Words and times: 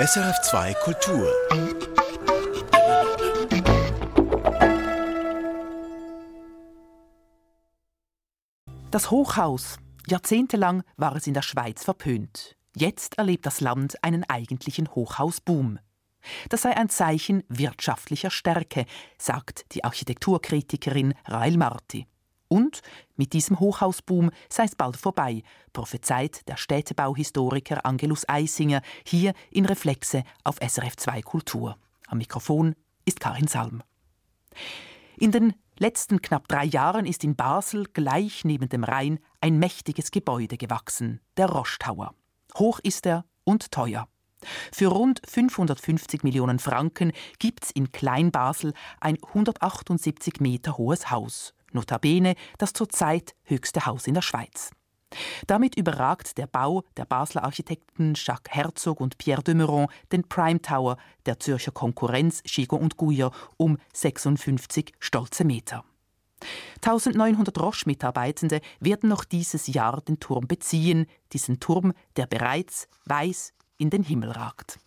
SRF2 0.00 0.74
Kultur. 0.80 1.30
Das 8.90 9.10
Hochhaus. 9.10 9.76
Jahrzehntelang 10.08 10.82
war 10.96 11.14
es 11.14 11.26
in 11.26 11.34
der 11.34 11.42
Schweiz 11.42 11.84
verpönt. 11.84 12.56
Jetzt 12.74 13.18
erlebt 13.18 13.44
das 13.44 13.60
Land 13.60 14.02
einen 14.02 14.24
eigentlichen 14.24 14.88
Hochhausboom. 14.94 15.78
Das 16.48 16.62
sei 16.62 16.74
ein 16.74 16.88
Zeichen 16.88 17.44
wirtschaftlicher 17.48 18.30
Stärke, 18.30 18.86
sagt 19.18 19.74
die 19.74 19.84
Architekturkritikerin 19.84 21.12
Rail 21.26 21.58
Marti. 21.58 22.06
Und 22.52 22.82
mit 23.16 23.32
diesem 23.32 23.60
Hochhausboom 23.60 24.30
sei 24.50 24.64
es 24.64 24.74
bald 24.74 24.98
vorbei, 24.98 25.42
prophezeit 25.72 26.46
der 26.48 26.58
Städtebauhistoriker 26.58 27.86
Angelus 27.86 28.28
Eisinger 28.28 28.82
hier 29.06 29.32
in 29.50 29.64
Reflexe 29.64 30.22
auf 30.44 30.56
SRF 30.56 30.96
2 30.96 31.22
Kultur. 31.22 31.78
Am 32.08 32.18
Mikrofon 32.18 32.74
ist 33.06 33.20
Karin 33.20 33.48
Salm. 33.48 33.82
In 35.16 35.32
den 35.32 35.54
letzten 35.78 36.20
knapp 36.20 36.46
drei 36.46 36.66
Jahren 36.66 37.06
ist 37.06 37.24
in 37.24 37.36
Basel 37.36 37.86
gleich 37.94 38.44
neben 38.44 38.68
dem 38.68 38.84
Rhein 38.84 39.18
ein 39.40 39.58
mächtiges 39.58 40.10
Gebäude 40.10 40.58
gewachsen, 40.58 41.22
der 41.38 41.46
Roche 41.46 41.78
Tower. 41.78 42.14
Hoch 42.58 42.80
ist 42.82 43.06
er 43.06 43.24
und 43.44 43.72
teuer. 43.72 44.08
Für 44.72 44.88
rund 44.88 45.22
550 45.26 46.22
Millionen 46.22 46.58
Franken 46.58 47.12
gibt's 47.38 47.70
in 47.70 47.92
Kleinbasel 47.92 48.74
ein 49.00 49.16
178 49.22 50.40
Meter 50.40 50.76
hohes 50.76 51.10
Haus 51.10 51.54
notabene 51.74 52.34
das 52.58 52.72
zurzeit 52.72 53.34
höchste 53.44 53.86
Haus 53.86 54.06
in 54.06 54.14
der 54.14 54.22
Schweiz. 54.22 54.70
Damit 55.46 55.76
überragt 55.76 56.38
der 56.38 56.46
Bau 56.46 56.84
der 56.96 57.04
Basler 57.04 57.44
Architekten 57.44 58.14
Jacques 58.16 58.54
Herzog 58.54 59.00
und 59.00 59.18
Pierre 59.18 59.42
de 59.42 59.54
Meuron 59.54 59.88
den 60.10 60.24
Prime 60.28 60.60
Tower 60.60 60.96
der 61.26 61.38
Zürcher 61.38 61.72
Konkurrenz 61.72 62.42
Schigo 62.46 62.76
und 62.76 62.96
Guyer 62.96 63.30
um 63.56 63.78
56 63.92 64.92
stolze 64.98 65.44
Meter. 65.44 65.84
1900 66.84 67.60
Roche-Mitarbeitende 67.60 68.60
werden 68.80 69.08
noch 69.08 69.24
dieses 69.24 69.68
Jahr 69.68 70.00
den 70.00 70.18
Turm 70.18 70.48
beziehen, 70.48 71.06
diesen 71.32 71.60
Turm, 71.60 71.92
der 72.16 72.26
bereits 72.26 72.88
weiß 73.04 73.52
in 73.78 73.90
den 73.90 74.02
Himmel 74.02 74.30
ragt. 74.30 74.78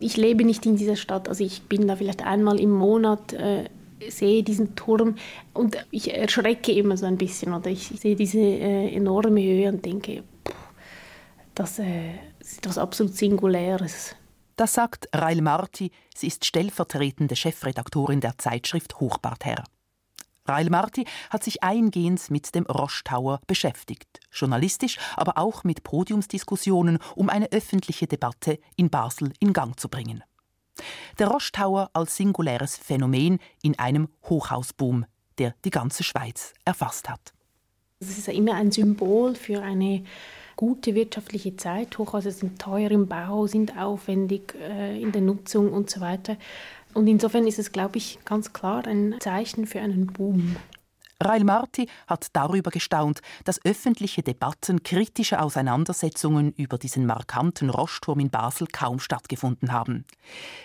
Ich 0.00 0.16
lebe 0.16 0.44
nicht 0.44 0.66
in 0.66 0.76
dieser 0.76 0.96
Stadt, 0.96 1.28
also 1.28 1.42
ich 1.42 1.62
bin 1.62 1.86
da 1.88 1.96
vielleicht 1.96 2.24
einmal 2.24 2.60
im 2.60 2.70
Monat 2.70 3.32
äh, 3.32 3.68
sehe 4.08 4.42
diesen 4.42 4.74
Turm 4.74 5.16
und 5.54 5.76
ich 5.90 6.14
erschrecke 6.14 6.72
immer 6.72 6.96
so 6.96 7.06
ein 7.06 7.18
bisschen 7.18 7.52
oder 7.52 7.70
ich 7.70 7.88
sehe 7.88 8.16
diese 8.16 8.38
äh, 8.38 8.94
enorme 8.94 9.42
Höhe 9.42 9.68
und 9.68 9.84
denke, 9.84 10.24
das 11.54 11.78
äh, 11.78 12.14
ist 12.40 12.58
etwas 12.58 12.78
absolut 12.78 13.14
Singuläres. 13.14 14.14
Das 14.56 14.74
sagt 14.74 15.08
Rail 15.14 15.40
Marti, 15.40 15.92
sie 16.14 16.26
ist 16.26 16.44
stellvertretende 16.44 17.36
Chefredaktorin 17.36 18.20
der 18.20 18.38
Zeitschrift 18.38 18.98
Hochbartherr. 19.00 19.64
Rail 20.48 20.70
Marti 20.70 21.04
hat 21.30 21.44
sich 21.44 21.62
eingehend 21.62 22.30
mit 22.30 22.54
dem 22.54 22.64
Roche 22.64 23.04
Tower 23.04 23.40
beschäftigt, 23.46 24.08
journalistisch, 24.32 24.98
aber 25.16 25.36
auch 25.36 25.62
mit 25.62 25.82
Podiumsdiskussionen, 25.82 26.98
um 27.14 27.28
eine 27.28 27.52
öffentliche 27.52 28.06
Debatte 28.06 28.58
in 28.76 28.88
Basel 28.88 29.32
in 29.40 29.52
Gang 29.52 29.78
zu 29.78 29.88
bringen. 29.88 30.24
Der 31.18 31.28
Roche 31.28 31.52
Tower 31.52 31.90
als 31.92 32.16
singuläres 32.16 32.76
Phänomen 32.76 33.38
in 33.62 33.78
einem 33.78 34.08
Hochhausboom, 34.28 35.06
der 35.38 35.54
die 35.64 35.70
ganze 35.70 36.04
Schweiz 36.04 36.54
erfasst 36.64 37.08
hat. 37.08 37.32
Es 38.00 38.16
ist 38.16 38.28
immer 38.28 38.54
ein 38.54 38.70
Symbol 38.70 39.34
für 39.34 39.62
eine 39.62 40.04
gute 40.54 40.94
wirtschaftliche 40.94 41.56
Zeit. 41.56 41.98
Hochhäuser 41.98 42.30
sind 42.30 42.60
teuer 42.60 42.90
im 42.90 43.08
Bau, 43.08 43.46
sind 43.46 43.76
aufwendig 43.76 44.54
äh, 44.60 45.00
in 45.00 45.12
der 45.12 45.22
Nutzung 45.22 45.72
und 45.72 45.90
so 45.90 46.00
weiter. 46.00 46.36
Und 46.94 47.06
insofern 47.06 47.46
ist 47.46 47.58
es, 47.58 47.72
glaube 47.72 47.98
ich, 47.98 48.18
ganz 48.24 48.52
klar 48.52 48.86
ein 48.86 49.16
Zeichen 49.20 49.66
für 49.66 49.80
einen 49.80 50.06
Boom. 50.08 50.56
Rail 51.20 51.42
Marti 51.42 51.88
hat 52.06 52.28
darüber 52.32 52.70
gestaunt, 52.70 53.22
dass 53.44 53.64
öffentliche 53.64 54.22
Debatten, 54.22 54.84
kritische 54.84 55.42
Auseinandersetzungen 55.42 56.52
über 56.52 56.78
diesen 56.78 57.06
markanten 57.06 57.70
Roschturm 57.70 58.20
in 58.20 58.30
Basel 58.30 58.68
kaum 58.68 59.00
stattgefunden 59.00 59.72
haben. 59.72 60.04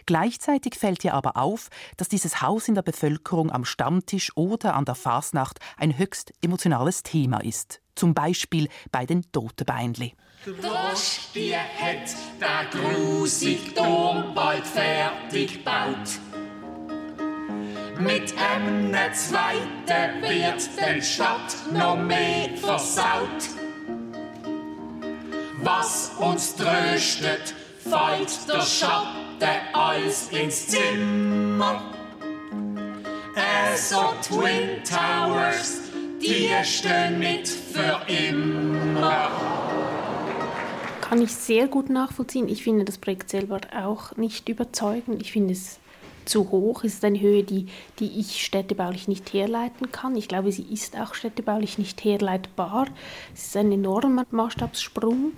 Gleichzeitig 0.06 0.76
fällt 0.76 1.04
ihr 1.04 1.16
aber 1.16 1.38
auf, 1.38 1.70
dass 1.98 2.08
dieses 2.08 2.44
Haus 2.44 2.68
in 2.68 2.76
der 2.76 2.84
Bevölkerung 2.84 3.52
am 3.52 3.66
Stammtisch 3.66 4.32
oder 4.36 4.76
an 4.76 4.86
der 4.86 4.96
Fasnacht 4.96 5.60
ein 5.78 5.98
höchst 5.98 6.34
emotionales 6.44 7.02
Thema 7.02 7.40
ist. 7.40 7.82
Zum 7.96 8.14
Beispiel 8.14 8.70
bei 8.92 9.08
den 9.08 9.24
Totebeinli. 9.32 10.14
Die 10.46 11.56
hat 11.56 12.16
der 12.40 12.66
grusig 12.70 13.74
Turm 13.74 14.36
bald 14.36 14.68
fertig 14.68 15.54
gebaut. 15.54 16.20
Mit 18.04 18.34
einem 18.38 18.94
zweiten 19.14 20.22
wird 20.22 20.70
die 20.78 21.02
Stadt 21.02 21.56
noch 21.72 21.96
mehr 21.96 22.50
versaut. 22.58 23.48
Was 25.62 26.12
uns 26.20 26.54
tröstet, 26.56 27.56
fällt 27.80 28.50
der 28.50 28.62
Schatten 28.62 29.74
alles 29.74 30.30
ins 30.32 30.68
Zimmer. 30.68 31.82
Also 33.36 34.14
Twin 34.22 34.84
Towers, 34.84 35.84
die 36.22 36.50
stehen 36.64 37.20
nicht 37.20 37.48
für 37.48 38.02
immer. 38.12 39.32
Kann 41.00 41.22
ich 41.22 41.34
sehr 41.34 41.68
gut 41.68 41.90
nachvollziehen. 41.90 42.50
Ich 42.50 42.64
finde 42.64 42.84
das 42.84 42.98
Projekt 42.98 43.30
selber 43.30 43.62
auch 43.82 44.18
nicht 44.18 44.50
überzeugend. 44.50 45.22
Ich 45.22 45.32
finde 45.32 45.54
es 45.54 45.80
zu 46.26 46.52
hoch. 46.52 46.84
Es 46.84 46.96
ist 46.96 47.06
eine 47.06 47.20
Höhe, 47.20 47.44
die, 47.44 47.68
die 48.00 48.20
ich 48.20 48.44
städtebaulich 48.44 49.08
nicht 49.08 49.34
herleiten 49.34 49.92
kann. 49.92 50.16
Ich 50.16 50.28
glaube, 50.28 50.52
sie 50.52 50.66
ist 50.72 51.00
auch 51.00 51.14
städtebaulich 51.14 51.78
nicht 51.78 52.04
herleitbar. 52.04 52.88
Es 53.34 53.48
ist 53.48 53.58
ein 53.58 53.72
enormer 53.72 54.26
Maßstabssprung. 54.32 55.34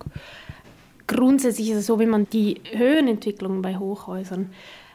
Grundsätzlich 1.06 1.70
ist 1.70 1.78
es 1.78 1.86
so, 1.86 1.98
wenn 2.00 2.08
man 2.08 2.28
die 2.30 2.60
Höhenentwicklung 2.72 3.62
bei 3.62 3.76
Hochhäusern 3.76 4.50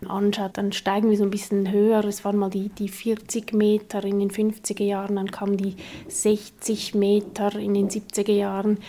anschaut, 0.05 0.57
dann 0.57 0.73
steigen 0.73 1.09
wir 1.09 1.17
so 1.17 1.23
ein 1.23 1.29
bisschen 1.29 1.71
höher. 1.71 2.03
Es 2.03 2.25
waren 2.25 2.37
mal 2.37 2.49
die, 2.49 2.69
die 2.69 2.89
40 2.89 3.53
Meter 3.53 4.03
in 4.03 4.19
den 4.19 4.29
50er 4.29 4.83
Jahren, 4.83 5.15
dann 5.15 5.31
kamen 5.31 5.55
die 5.55 5.75
60 6.07 6.95
Meter 6.95 7.55
in 7.55 7.73
den 7.73 7.89
70er 7.89 8.33
Jahren. 8.33 8.79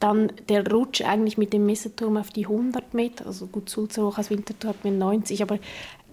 Dann 0.00 0.32
der 0.48 0.66
Rutsch 0.70 1.02
eigentlich 1.02 1.38
mit 1.38 1.52
dem 1.52 1.66
Messerturm 1.66 2.16
auf 2.16 2.30
die 2.30 2.46
100 2.46 2.94
Meter, 2.94 3.26
also 3.26 3.46
gut, 3.46 3.68
Sulzerhoch 3.68 4.18
als 4.18 4.30
Winterthur 4.30 4.70
hat 4.70 4.84
mir 4.84 4.92
90, 4.92 5.42
aber 5.42 5.58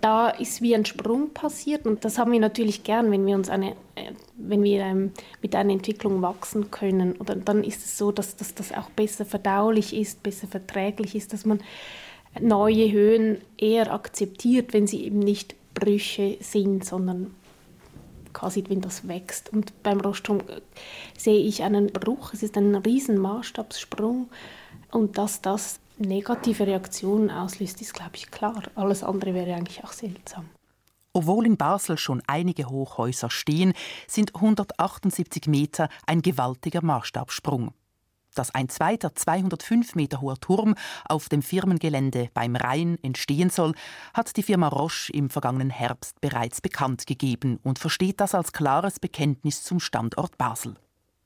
da 0.02 0.30
ist 0.30 0.62
wie 0.62 0.76
ein 0.76 0.86
Sprung 0.86 1.30
passiert 1.30 1.86
und 1.86 2.04
das 2.04 2.18
haben 2.18 2.32
wir 2.32 2.40
natürlich 2.40 2.84
gern, 2.84 3.12
wenn 3.12 3.26
wir 3.26 3.36
uns 3.36 3.50
eine, 3.50 3.72
äh, 3.96 4.12
wenn 4.36 4.64
wir 4.64 4.82
ähm, 4.82 5.12
mit 5.42 5.56
einer 5.56 5.72
Entwicklung 5.72 6.22
wachsen 6.22 6.72
können. 6.72 7.16
Oder 7.18 7.36
dann 7.36 7.64
ist 7.64 7.86
es 7.86 7.98
so, 7.98 8.12
dass, 8.12 8.36
dass 8.36 8.54
das 8.56 8.72
auch 8.72 8.90
besser 8.90 9.26
verdaulich 9.26 9.96
ist, 9.96 10.24
besser 10.24 10.48
verträglich 10.48 11.16
ist, 11.16 11.34
dass 11.34 11.46
man 11.46 11.62
neue 12.40 12.92
Höhen 12.92 13.38
eher 13.58 13.94
akzeptiert, 13.94 14.74
wenn 14.74 14.88
sie 14.88 15.06
eben 15.06 15.20
nicht 15.20 15.56
Brüche 15.74 16.38
sind, 16.40 16.84
sondern 16.86 17.34
quasi, 18.34 18.64
wenn 18.68 18.82
das 18.82 19.08
wächst. 19.08 19.52
Und 19.52 19.84
beim 19.84 20.00
Rostrum 20.00 20.40
äh, 20.42 20.62
sehe 21.18 21.40
ich 21.40 21.64
einen 21.64 21.88
Bruch. 21.88 22.34
Es 22.34 22.44
ist 22.44 22.58
ein 22.58 22.76
riesen 22.76 23.18
Maßstabssprung 23.18 24.30
und 24.92 25.18
dass 25.18 25.42
das 25.42 25.80
negative 26.02 26.68
Reaktionen 26.68 27.30
auslöst, 27.30 27.82
ist, 27.82 27.94
glaube 27.94 28.16
ich, 28.16 28.32
klar. 28.32 28.64
Alles 28.76 29.04
andere 29.04 29.34
wäre 29.34 29.56
eigentlich 29.56 29.84
auch 29.84 29.92
seltsam. 29.92 30.50
Obwohl 31.14 31.46
in 31.46 31.58
Basel 31.58 31.98
schon 31.98 32.22
einige 32.28 32.70
Hochhäuser 32.70 33.30
stehen, 33.30 33.74
sind 34.08 34.36
178 34.36 35.48
Meter 35.48 35.90
ein 36.06 36.22
gewaltiger 36.22 36.84
Maßstabssprung. 36.84 37.74
Dass 38.34 38.56
ein 38.56 38.70
zweiter 38.70 39.14
205 39.14 39.96
Meter 39.96 40.22
hoher 40.22 40.40
Turm 40.40 40.76
auf 41.04 41.28
dem 41.28 41.42
Firmengelände 41.42 42.30
beim 42.34 42.56
Rhein 42.56 42.98
entstehen 43.02 43.50
soll, 43.50 43.74
hat 44.14 44.38
die 44.38 44.44
Firma 44.44 44.70
Roche 44.70 45.12
im 45.12 45.30
vergangenen 45.30 45.70
Herbst 45.70 46.22
bereits 46.22 46.62
bekannt 46.62 47.06
gegeben 47.08 47.60
und 47.64 47.78
versteht 47.78 48.22
das 48.22 48.34
als 48.34 48.54
klares 48.54 49.00
Bekenntnis 49.00 49.64
zum 49.64 49.82
Standort 49.82 50.38
Basel. 50.38 50.76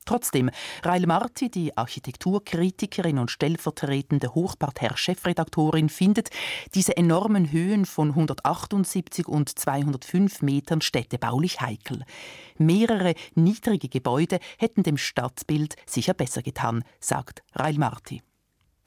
Trotzdem, 0.06 0.50
Rail 0.84 1.04
Marti, 1.06 1.50
die 1.50 1.76
Architekturkritikerin 1.76 3.18
und 3.18 3.30
stellvertretende 3.30 4.34
Hochparterre-Chefredaktorin, 4.34 5.88
findet 5.88 6.30
diese 6.74 6.96
enormen 6.96 7.50
Höhen 7.50 7.84
von 7.84 8.10
178 8.10 9.26
und 9.26 9.58
205 9.58 10.42
Metern 10.42 10.80
städtebaulich 10.80 11.60
heikel. 11.60 12.04
Mehrere 12.56 13.14
niedrige 13.34 13.88
Gebäude 13.88 14.38
hätten 14.58 14.84
dem 14.84 14.96
Stadtbild 14.96 15.74
sicher 15.86 16.14
besser 16.14 16.42
getan, 16.42 16.84
sagt 17.00 17.42
Rail 17.56 17.76
Marti. 17.76 18.22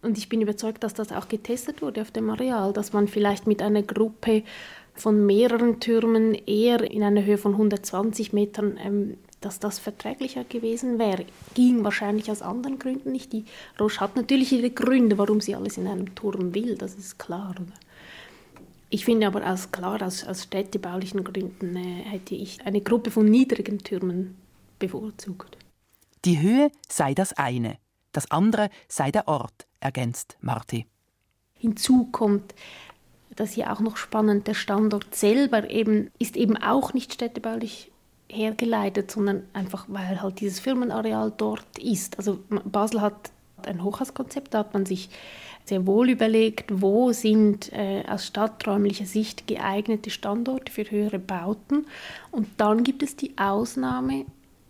Und 0.02 0.18
ich 0.18 0.30
bin 0.30 0.42
überzeugt, 0.42 0.84
dass 0.86 0.94
das 0.94 1.12
auch 1.12 1.28
getestet 1.28 1.82
wurde 1.82 2.02
auf 2.02 2.12
dem 2.12 2.30
Areal, 2.30 2.72
dass 2.72 2.94
man 2.94 3.10
vielleicht 3.10 3.46
mit 3.46 3.62
einer 3.62 3.84
Gruppe 3.84 4.44
von 4.94 5.26
mehreren 5.26 5.82
Türmen 5.82 6.34
eher 6.34 6.90
in 6.90 7.04
einer 7.04 7.26
Höhe 7.26 7.38
von 7.38 7.54
120 7.54 8.32
Metern 8.32 8.80
ähm, 8.82 9.18
dass 9.42 9.60
das 9.60 9.80
verträglicher 9.80 10.44
gewesen 10.44 11.00
wäre. 11.00 11.26
Ging 11.54 11.84
wahrscheinlich 11.84 12.30
aus 12.30 12.42
anderen 12.42 12.80
Gründen 12.80 13.12
nicht. 13.12 13.32
Die 13.34 13.46
Roche 13.80 14.02
hat 14.02 14.16
natürlich 14.16 14.52
ihre 14.52 14.70
Gründe, 14.70 15.18
warum 15.18 15.42
sie 15.42 15.56
alles 15.56 15.78
in 15.78 15.88
einem 15.88 16.14
Turm 16.16 16.54
will, 16.54 16.76
das 16.76 16.96
ist 16.96 17.18
klar. 17.20 17.52
Oder? 17.52 17.74
Ich 18.90 19.06
finde 19.06 19.28
aber 19.28 19.46
als 19.46 19.72
klar, 19.72 20.02
aus, 20.02 20.24
aus 20.26 20.44
städtebaulichen 20.44 21.24
Gründen 21.24 21.76
äh, 21.76 22.04
hätte 22.04 22.36
ich 22.36 22.66
eine 22.66 22.82
Gruppe 22.82 23.12
von 23.12 23.26
niedrigen 23.26 23.80
Türmen 23.80 24.36
bevorzugt. 24.80 25.58
Die 26.26 26.42
Höhe 26.42 26.72
sei 26.90 27.14
das 27.14 27.34
eine, 27.34 27.78
das 28.12 28.30
andere 28.32 28.70
sei 28.88 29.12
der 29.12 29.28
Ort, 29.28 29.68
ergänzt 29.80 30.38
Marti. 30.42 30.86
Hinzu 31.54 32.06
kommt, 32.12 32.56
das 33.36 33.52
hier 33.52 33.72
auch 33.72 33.80
noch 33.80 33.96
spannend, 33.96 34.48
der 34.48 34.54
Standort 34.54 35.16
selber 35.16 35.70
eben, 35.70 36.10
ist 36.20 36.36
eben 36.36 36.58
auch 36.58 36.94
nicht 36.94 37.14
städtebaulich 37.14 37.92
hergeleitet, 38.30 39.12
sondern 39.12 39.44
einfach, 39.54 39.86
weil 39.88 40.22
halt 40.22 40.40
dieses 40.40 40.60
Firmenareal 40.60 41.34
dort 41.36 41.78
ist. 41.80 42.18
Also 42.18 42.40
Basel 42.66 43.02
hat 43.02 43.32
ein 43.66 43.84
Hochhauskonzept, 43.84 44.54
da 44.54 44.60
hat 44.60 44.74
man 44.74 44.86
sich 44.86 45.10
sehr 45.66 45.86
wohl 45.86 46.10
überlegt, 46.10 46.82
wo 46.82 47.12
sind 47.12 47.72
äh, 47.74 48.04
aus 48.08 48.26
stadträumlicher 48.26 49.06
Sicht 49.06 49.48
geeignete 49.48 50.10
Standorte 50.10 50.72
für 50.72 50.90
höhere 50.90 51.20
Bauten. 51.20 51.86
Und 52.32 52.48
dann 52.58 52.84
gibt 52.84 53.04
es 53.04 53.16
die 53.16 53.38
Ausnahme 53.38 54.26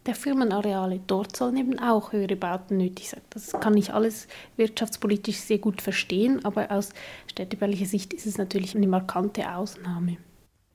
der 0.06 0.16
Firmenareale. 0.16 1.00
Dort 1.08 1.36
sollen 1.36 1.58
eben 1.58 1.80
auch 1.80 2.12
höhere 2.12 2.36
Bauten 2.36 2.78
nötig 2.78 3.10
sein. 3.10 3.22
Das 3.30 3.52
kann 3.52 3.78
ich 3.78 3.94
alles 3.94 4.28
wirtschaftspolitisch 4.58 5.38
sehr 5.38 5.60
gut 5.60 5.82
verstehen, 5.82 6.44
aber 6.44 6.72
aus 6.72 6.90
städtebaulicher 7.28 7.86
Sicht 7.86 8.14
ist 8.14 8.26
es 8.26 8.38
natürlich 8.38 8.76
eine 8.76 8.88
markante 8.88 9.54
Ausnahme. 9.54 10.18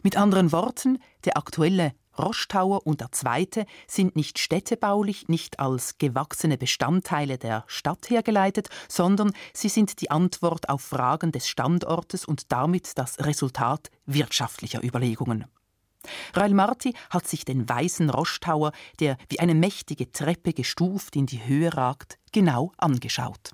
Mit 0.03 0.17
anderen 0.17 0.53
Worten, 0.53 0.99
der 1.25 1.37
aktuelle 1.37 1.93
Roschtower 2.19 2.87
und 2.87 3.01
der 3.01 3.13
zweite 3.13 3.67
sind 3.87 4.17
nicht 4.17 4.39
städtebaulich, 4.39 5.29
nicht 5.29 5.61
als 5.61 5.99
gewachsene 5.99 6.59
Bestandteile 6.59 7.39
der 7.39 7.65
Stadt 7.67 8.11
hergeleitet, 8.11 8.69
sondern 8.89 9.33
sie 9.53 9.69
sind 9.69 10.01
die 10.01 10.11
Antwort 10.11 10.69
auf 10.69 10.83
Fragen 10.83 11.33
des 11.33 11.49
Standortes 11.49 12.25
und 12.25 12.53
damit 12.53 12.99
das 12.99 13.19
Resultat 13.21 13.91
wirtschaftlicher 14.07 14.83
Überlegungen. 14.83 15.47
Rail 16.35 16.55
Marti 16.55 16.95
hat 17.11 17.27
sich 17.27 17.45
den 17.45 17.69
weißen 17.69 18.11
Roschtower, 18.11 18.73
der 19.01 19.17
wie 19.29 19.41
eine 19.41 19.55
mächtige 19.55 20.13
Treppe 20.13 20.53
gestuft 20.53 21.17
in 21.17 21.27
die 21.27 21.45
Höhe 21.47 21.75
ragt, 21.75 22.19
genau 22.33 22.73
angeschaut. 22.77 23.53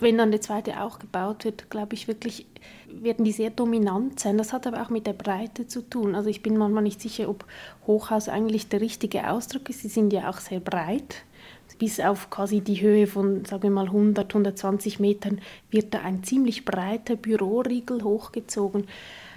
Wenn 0.00 0.18
dann 0.18 0.30
der 0.30 0.40
zweite 0.40 0.82
auch 0.82 0.98
gebaut 0.98 1.44
wird, 1.44 1.70
glaube 1.70 1.94
ich 1.94 2.08
wirklich, 2.08 2.46
werden 2.88 3.24
die 3.24 3.32
sehr 3.32 3.50
dominant 3.50 4.20
sein. 4.20 4.38
Das 4.38 4.52
hat 4.52 4.66
aber 4.66 4.82
auch 4.82 4.90
mit 4.90 5.06
der 5.06 5.12
Breite 5.12 5.66
zu 5.66 5.82
tun. 5.82 6.14
Also 6.14 6.28
ich 6.28 6.42
bin 6.42 6.56
manchmal 6.56 6.82
nicht 6.82 7.00
sicher, 7.00 7.28
ob 7.28 7.44
Hochhaus 7.86 8.28
eigentlich 8.28 8.68
der 8.68 8.80
richtige 8.80 9.30
Ausdruck 9.30 9.70
ist. 9.70 9.80
Sie 9.80 9.88
sind 9.88 10.12
ja 10.12 10.28
auch 10.28 10.38
sehr 10.38 10.60
breit. 10.60 11.22
Bis 11.78 12.00
auf 12.00 12.30
quasi 12.30 12.62
die 12.62 12.80
Höhe 12.80 13.06
von, 13.06 13.44
sagen 13.44 13.64
wir 13.64 13.70
mal, 13.70 13.86
100, 13.86 14.28
120 14.28 14.98
Metern 14.98 15.40
wird 15.70 15.92
da 15.92 16.00
ein 16.00 16.24
ziemlich 16.24 16.64
breiter 16.64 17.16
Büroriegel 17.16 18.02
hochgezogen. 18.02 18.86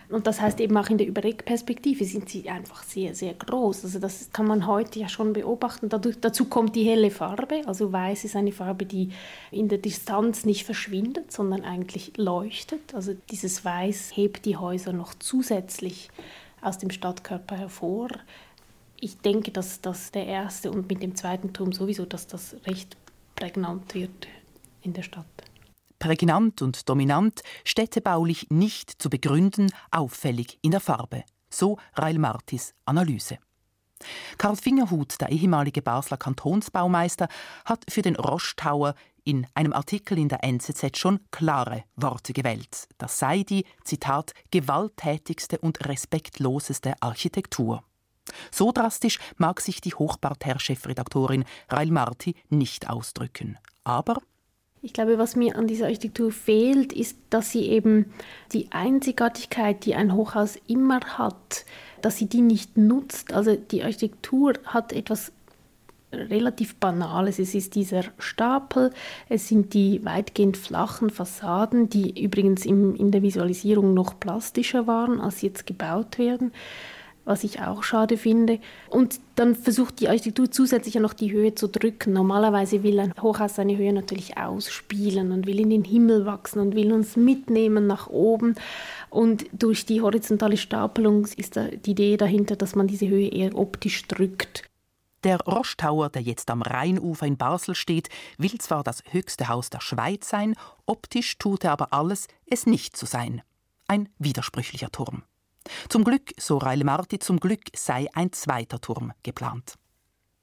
Und 0.10 0.26
das 0.26 0.42
heißt 0.42 0.60
eben 0.60 0.76
auch 0.76 0.90
in 0.90 0.98
der 0.98 1.06
Überregperspektive 1.06 2.04
sind 2.04 2.30
sie 2.30 2.50
einfach 2.50 2.82
sehr, 2.82 3.14
sehr 3.14 3.36
groß. 3.36 3.86
Also 3.86 4.00
das 4.00 4.32
kann 4.34 4.48
man 4.48 4.66
heute 4.66 5.00
ja 5.00 5.08
schon 5.08 5.34
beobachten. 5.34 5.88
Dadurch, 5.88 6.20
dazu 6.20 6.46
kommt 6.46 6.76
die 6.76 6.84
helle 6.84 7.12
Farbe. 7.12 7.62
Also 7.68 7.94
weiß 7.94 8.24
ist 8.24 8.36
eine 8.36 8.52
Farbe, 8.52 8.86
die 8.86 9.12
in 9.52 9.68
der 9.70 9.78
Distanz 9.78 10.46
nicht 10.46 10.66
verschwindet, 10.66 11.32
sondern 11.32 11.64
eigentlich 11.64 12.18
leuchtet. 12.18 12.96
Also 12.96 13.16
dieses 13.30 13.64
Weiß 13.64 14.12
hebt 14.16 14.46
die 14.46 14.58
Häuser 14.58 14.94
noch 14.94 15.14
zusätzlich 15.14 16.10
aus 16.62 16.80
dem 16.80 16.90
Stadtkörper 16.90 17.56
hervor. 17.56 18.10
Ich 19.00 19.20
denke, 19.20 19.52
dass 19.52 19.80
das 19.82 20.12
der 20.12 20.26
erste 20.26 20.72
und 20.72 20.90
mit 20.90 21.04
dem 21.04 21.16
zweiten 21.16 21.54
Turm 21.54 21.72
sowieso, 21.72 22.06
dass 22.06 22.26
das 22.26 22.56
recht 22.66 22.98
prägnant 23.36 23.94
wird 23.94 24.28
in 24.82 24.94
der 24.94 25.04
Stadt 25.04 25.26
prägnant 26.00 26.62
und 26.62 26.88
dominant, 26.90 27.42
städtebaulich 27.64 28.48
nicht 28.50 29.02
zu 29.02 29.10
begründen, 29.10 29.72
auffällig 29.92 30.58
in 30.62 30.72
der 30.72 30.80
Farbe. 30.80 31.24
So 31.50 31.78
Rail 31.96 32.20
Martis 32.20 32.74
Analyse. 32.86 33.38
Karl 34.38 34.56
Fingerhut, 34.56 35.20
der 35.20 35.30
ehemalige 35.30 35.82
Basler 35.82 36.18
Kantonsbaumeister, 36.18 37.28
hat 37.66 37.84
für 37.90 38.02
den 38.02 38.16
Roche 38.16 38.56
Tower 38.56 38.96
in 39.24 39.46
einem 39.54 39.74
Artikel 39.74 40.18
in 40.18 40.30
der 40.30 40.44
NZZ 40.44 40.98
schon 40.98 41.20
klare 41.32 41.84
Worte 41.96 42.34
gewählt. 42.34 42.88
Das 42.98 43.20
sei 43.20 43.44
die, 43.44 43.66
Zitat, 43.84 44.34
gewalttätigste 44.52 45.60
und 45.60 45.86
respektloseste 45.86 46.94
Architektur. 47.02 47.84
So 48.52 48.72
drastisch 48.72 49.20
mag 49.38 49.60
sich 49.60 49.82
die 49.82 49.94
Hochparterre-Chefredaktorin 49.94 51.46
Rail 51.70 51.92
Marti 51.92 52.36
nicht 52.50 52.90
ausdrücken. 52.90 53.58
Aber 53.84 54.22
ich 54.82 54.94
glaube, 54.94 55.18
was 55.18 55.36
mir 55.36 55.58
an 55.58 55.68
dieser 55.68 55.86
Architektur 55.86 56.32
fehlt, 56.32 56.94
ist, 56.94 57.18
dass 57.30 57.52
sie 57.52 57.66
eben 57.68 58.06
die 58.54 58.68
Einzigartigkeit, 58.72 59.86
die 59.86 59.96
ein 59.96 60.14
Hochhaus 60.14 60.58
immer 60.68 61.02
hat, 61.18 61.66
dass 62.02 62.18
sie 62.18 62.28
die 62.28 62.42
nicht 62.42 62.78
nutzt. 62.78 63.34
Also 63.34 63.56
die 63.56 63.84
Architektur 63.84 64.54
hat 64.66 64.94
etwas 64.94 65.34
relativ 66.14 66.76
Banales. 66.78 67.40
Es 67.40 67.54
ist 67.54 67.76
dieser 67.76 68.04
Stapel, 68.18 68.92
es 69.28 69.48
sind 69.48 69.74
die 69.74 70.04
weitgehend 70.06 70.58
flachen 70.58 71.10
Fassaden, 71.10 71.90
die 71.90 72.24
übrigens 72.24 72.66
im, 72.66 72.96
in 72.96 73.12
der 73.12 73.22
Visualisierung 73.22 73.94
noch 73.94 74.20
plastischer 74.20 74.88
waren, 74.88 75.20
als 75.20 75.40
sie 75.40 75.48
jetzt 75.48 75.68
gebaut 75.68 76.18
werden 76.18 76.52
was 77.30 77.44
ich 77.44 77.62
auch 77.62 77.84
schade 77.84 78.18
finde. 78.18 78.60
Und 78.90 79.20
dann 79.36 79.56
versucht 79.56 80.00
die 80.00 80.10
Architektur 80.10 80.52
zusätzlich 80.52 80.96
ja 80.96 81.02
noch 81.02 81.14
die 81.14 81.32
Höhe 81.32 81.54
zu 81.54 81.68
drücken. 81.68 82.12
Normalerweise 82.12 82.82
will 82.82 83.00
ein 83.00 83.14
Hochhaus 83.22 83.56
seine 83.56 83.78
Höhe 83.78 83.94
natürlich 83.94 84.38
ausspielen 84.38 85.32
und 85.32 85.46
will 85.46 85.60
in 85.60 85.70
den 85.70 85.84
Himmel 85.84 86.26
wachsen 86.26 86.60
und 86.60 86.76
will 86.76 86.92
uns 86.92 87.16
mitnehmen 87.16 87.86
nach 87.86 88.08
oben. 88.08 88.56
Und 89.12 89.46
durch 89.54 89.86
die 89.86 90.02
horizontale 90.02 90.58
Stapelung 90.58 91.28
ist 91.38 91.56
die 91.56 91.92
Idee 91.92 92.18
dahinter, 92.18 92.56
dass 92.56 92.76
man 92.76 92.88
diese 92.88 93.08
Höhe 93.08 93.30
eher 93.30 93.56
optisch 93.56 94.08
drückt. 94.08 94.64
Der 95.24 95.40
Roche 95.42 95.78
Tower, 95.78 96.10
der 96.10 96.24
jetzt 96.24 96.50
am 96.50 96.64
Rheinufer 96.64 97.28
in 97.28 97.38
Basel 97.38 97.76
steht, 97.76 98.10
will 98.38 98.58
zwar 98.58 98.84
das 98.84 99.04
höchste 99.12 99.50
Haus 99.50 99.70
der 99.70 99.82
Schweiz 99.82 100.30
sein, 100.30 100.56
optisch 100.88 101.38
tut 101.38 101.66
er 101.66 101.74
aber 101.74 101.94
alles, 101.94 102.28
es 102.48 102.66
nicht 102.66 102.98
zu 102.98 103.06
sein. 103.06 103.44
Ein 103.88 104.10
widersprüchlicher 104.18 104.92
Turm. 104.92 105.24
Zum 105.90 106.04
Glück, 106.04 106.32
so 106.38 106.58
Reile 106.58 106.84
Marti, 106.84 107.20
zum 107.20 107.40
Glück 107.40 107.62
sei 107.76 108.08
ein 108.14 108.32
zweiter 108.32 108.80
Turm 108.80 109.12
geplant. 109.24 109.76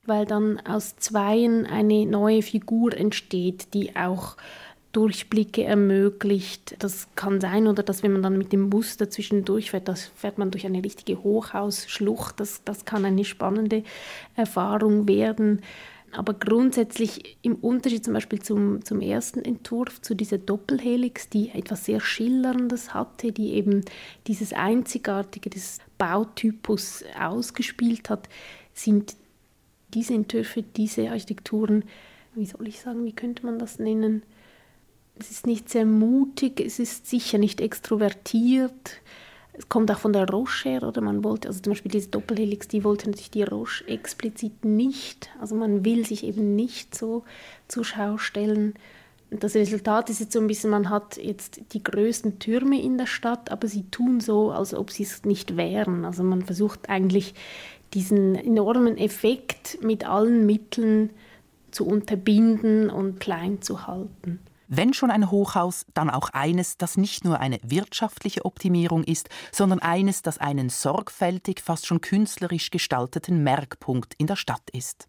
Weil 0.05 0.25
dann 0.25 0.61
aus 0.61 0.96
Zweien 0.96 1.67
eine 1.67 2.06
neue 2.06 2.43
Figur 2.43 2.96
entsteht, 2.96 3.75
die 3.75 3.96
auch 3.96 4.37
Durchblicke 4.96 5.62
ermöglicht. 5.62 6.75
Das 6.78 7.08
kann 7.17 7.38
sein, 7.38 7.67
oder 7.67 7.82
dass 7.82 8.02
wenn 8.02 8.12
man 8.12 8.23
dann 8.23 8.38
mit 8.38 8.52
dem 8.52 8.70
Bus 8.70 8.96
dazwischen 8.96 9.44
durchfährt, 9.44 9.88
das 9.88 10.06
fährt 10.16 10.38
man 10.38 10.50
durch 10.50 10.64
eine 10.64 10.83
richtige 10.83 11.23
Hochhausschlucht. 11.23 12.40
Das, 12.40 12.64
das 12.64 12.87
kann 12.87 13.04
eine 13.04 13.26
spannende 13.26 13.83
Erfahrung 14.37 15.06
werden. 15.06 15.61
Aber 16.12 16.34
grundsätzlich 16.34 17.36
im 17.42 17.56
Unterschied 17.56 18.04
zum 18.04 18.14
Beispiel 18.14 18.40
zum, 18.40 18.84
zum 18.84 19.00
ersten 19.00 19.44
Entwurf, 19.44 20.00
zu 20.00 20.14
dieser 20.14 20.38
Doppelhelix, 20.38 21.28
die 21.28 21.50
etwas 21.50 21.84
sehr 21.84 22.00
Schillerndes 22.00 22.94
hatte, 22.94 23.32
die 23.32 23.52
eben 23.54 23.84
dieses 24.26 24.52
Einzigartige 24.52 25.50
des 25.50 25.78
Bautypus 25.98 27.04
ausgespielt 27.18 28.08
hat, 28.08 28.28
sind 28.72 29.16
diese 29.94 30.14
Entwürfe, 30.14 30.62
diese 30.62 31.10
Architekturen, 31.10 31.84
wie 32.34 32.46
soll 32.46 32.68
ich 32.68 32.80
sagen, 32.80 33.04
wie 33.04 33.14
könnte 33.14 33.44
man 33.44 33.58
das 33.58 33.78
nennen? 33.78 34.22
Es 35.18 35.30
ist 35.30 35.46
nicht 35.46 35.70
sehr 35.70 35.86
mutig, 35.86 36.60
es 36.60 36.78
ist 36.78 37.06
sicher 37.06 37.38
nicht 37.38 37.60
extrovertiert, 37.60 39.00
es 39.58 39.68
kommt 39.68 39.90
auch 39.90 39.98
von 39.98 40.12
der 40.12 40.28
Roche 40.28 40.68
her, 40.68 40.82
oder 40.82 41.00
man 41.00 41.25
wollte, 41.25 41.48
also 41.48 41.60
zum 41.60 41.72
Beispiel 41.72 41.90
diese 41.90 42.08
Doppelhelix, 42.08 42.68
die 42.68 42.84
wollte 42.84 43.06
natürlich 43.06 43.30
die 43.30 43.42
Roche 43.42 43.86
explizit 43.88 44.64
nicht, 44.64 45.30
also 45.40 45.54
man 45.54 45.84
will 45.84 46.04
sich 46.04 46.25
eben 46.25 46.54
nicht 46.54 46.94
so 46.94 47.25
zur 47.68 47.84
Schau 47.84 48.18
stellen. 48.18 48.75
Das 49.30 49.54
Resultat 49.54 50.08
ist 50.08 50.20
jetzt 50.20 50.32
so 50.32 50.40
ein 50.40 50.46
bisschen, 50.46 50.70
man 50.70 50.90
hat 50.90 51.16
jetzt 51.16 51.60
die 51.72 51.82
größten 51.82 52.38
Türme 52.38 52.80
in 52.80 52.96
der 52.96 53.06
Stadt, 53.06 53.50
aber 53.50 53.66
sie 53.66 53.84
tun 53.90 54.20
so, 54.20 54.52
als 54.52 54.72
ob 54.72 54.90
sie 54.90 55.02
es 55.02 55.25
nicht 55.25 55.56
wären. 55.56 56.04
Also 56.04 56.22
man 56.22 56.42
versucht 56.42 56.88
eigentlich 56.88 57.34
diesen 57.92 58.36
enormen 58.36 58.96
Effekt 58.96 59.82
mit 59.82 60.08
allen 60.08 60.46
Mitteln 60.46 61.10
zu 61.72 61.86
unterbinden 61.86 62.88
und 62.88 63.18
klein 63.18 63.62
zu 63.62 63.88
halten. 63.88 64.38
Wenn 64.68 64.94
schon 64.94 65.11
ein 65.11 65.30
Hochhaus, 65.30 65.87
dann 65.94 66.11
auch 66.11 66.30
eines, 66.30 66.76
das 66.76 66.96
nicht 66.96 67.25
nur 67.25 67.40
eine 67.40 67.58
wirtschaftliche 67.62 68.44
Optimierung 68.44 69.04
ist, 69.04 69.28
sondern 69.52 69.78
eines, 69.78 70.23
das 70.23 70.38
einen 70.38 70.70
sorgfältig, 70.70 71.61
fast 71.61 71.87
schon 71.87 72.00
künstlerisch 72.00 72.70
gestalteten 72.70 73.42
Merkpunkt 73.42 74.14
in 74.18 74.26
der 74.26 74.37
Stadt 74.37 74.68
ist. 74.73 75.08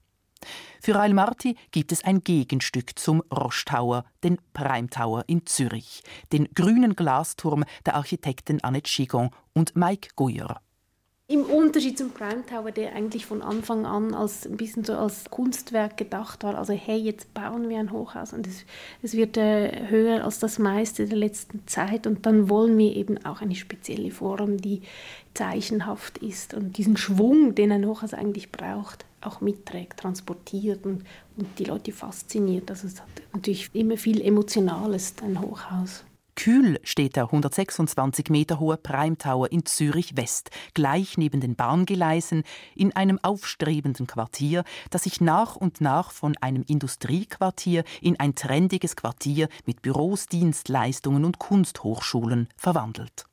Für 0.82 0.96
Rail 0.96 1.14
Marti 1.14 1.58
gibt 1.72 1.92
es 1.92 2.04
ein 2.04 2.24
Gegenstück 2.24 2.98
zum 3.00 3.22
Roche 3.34 3.66
Tower, 3.66 4.06
den 4.24 4.38
Prime 4.54 4.90
Tower 4.90 5.24
in 5.28 5.46
Zürich, 5.46 6.04
den 6.32 6.48
grünen 6.54 6.96
Glasturm 6.96 7.64
der 7.86 7.96
Architekten 7.96 8.64
Annette 8.64 8.90
Chigon 8.90 9.32
und 9.54 9.76
Mike 9.76 10.10
Guyer. 10.16 10.62
Im 11.30 11.44
Unterschied 11.44 11.98
zum 11.98 12.12
Prime 12.12 12.46
Tower, 12.46 12.72
der 12.72 12.96
eigentlich 12.96 13.26
von 13.26 13.42
Anfang 13.42 13.86
an 13.86 14.14
als 14.14 14.46
ein 14.46 14.56
bisschen 14.56 14.86
so 14.86 14.94
als 14.94 15.30
Kunstwerk 15.30 15.98
gedacht 15.98 16.46
war, 16.46 16.58
also 16.58 16.72
hey, 16.72 16.98
jetzt 16.98 17.34
bauen 17.34 17.68
wir 17.68 17.80
ein 17.80 17.92
Hochhaus 17.92 18.32
und 18.32 18.48
es, 18.48 18.64
es 19.02 19.14
wird 19.14 19.36
äh, 19.36 19.90
höher 19.90 20.24
als 20.24 20.40
das 20.40 20.58
meiste 20.58 21.06
der 21.06 21.18
letzten 21.18 21.68
Zeit 21.68 22.08
und 22.08 22.26
dann 22.26 22.50
wollen 22.50 22.78
wir 22.78 22.96
eben 22.96 23.26
auch 23.26 23.42
eine 23.42 23.56
spezielle 23.56 24.10
Form, 24.10 24.56
die 24.56 24.84
zeichenhaft 25.34 26.18
ist 26.20 26.54
und 26.54 26.78
diesen 26.78 26.96
Schwung, 26.96 27.56
den 27.56 27.74
ein 27.74 27.86
Hochhaus 27.86 28.14
eigentlich 28.14 28.50
braucht, 28.50 29.04
auch 29.20 29.42
mitträgt, 29.42 30.00
transportiert 30.00 30.86
und, 30.86 31.04
und 31.36 31.60
die 31.60 31.66
Leute 31.66 31.92
fasziniert. 31.92 32.72
Also 32.72 32.88
es 32.88 33.02
hat 33.02 33.10
natürlich 33.34 33.70
immer 33.74 33.98
viel 33.98 34.22
Emotionales, 34.22 35.16
ein 35.22 35.42
Hochhaus. 35.42 36.06
Kühl 36.38 36.80
steht 36.84 37.16
der 37.16 37.26
126 37.26 38.30
Meter 38.30 38.60
hohe 38.60 38.78
Prime 38.78 39.18
Tower 39.18 39.52
in 39.52 39.66
Zürich 39.66 40.16
West, 40.16 40.52
gleich 40.76 41.18
neben 41.18 41.42
den 41.42 41.56
Bahngeleisen, 41.56 42.44
in 42.76 42.96
einem 42.96 43.20
aufstrebenden 43.24 44.06
Quartier, 44.06 44.64
das 44.92 45.04
sich 45.04 45.20
nach 45.20 45.56
und 45.56 45.82
nach 45.82 46.12
von 46.12 46.38
einem 46.40 46.64
Industriequartier 46.66 47.84
in 48.02 48.20
ein 48.20 48.36
trendiges 48.36 48.96
Quartier 48.96 49.50
mit 49.66 49.82
Büros, 49.82 50.28
Dienstleistungen 50.28 51.26
und 51.26 51.40
Kunsthochschulen 51.40 52.48
verwandelt. 52.56 53.26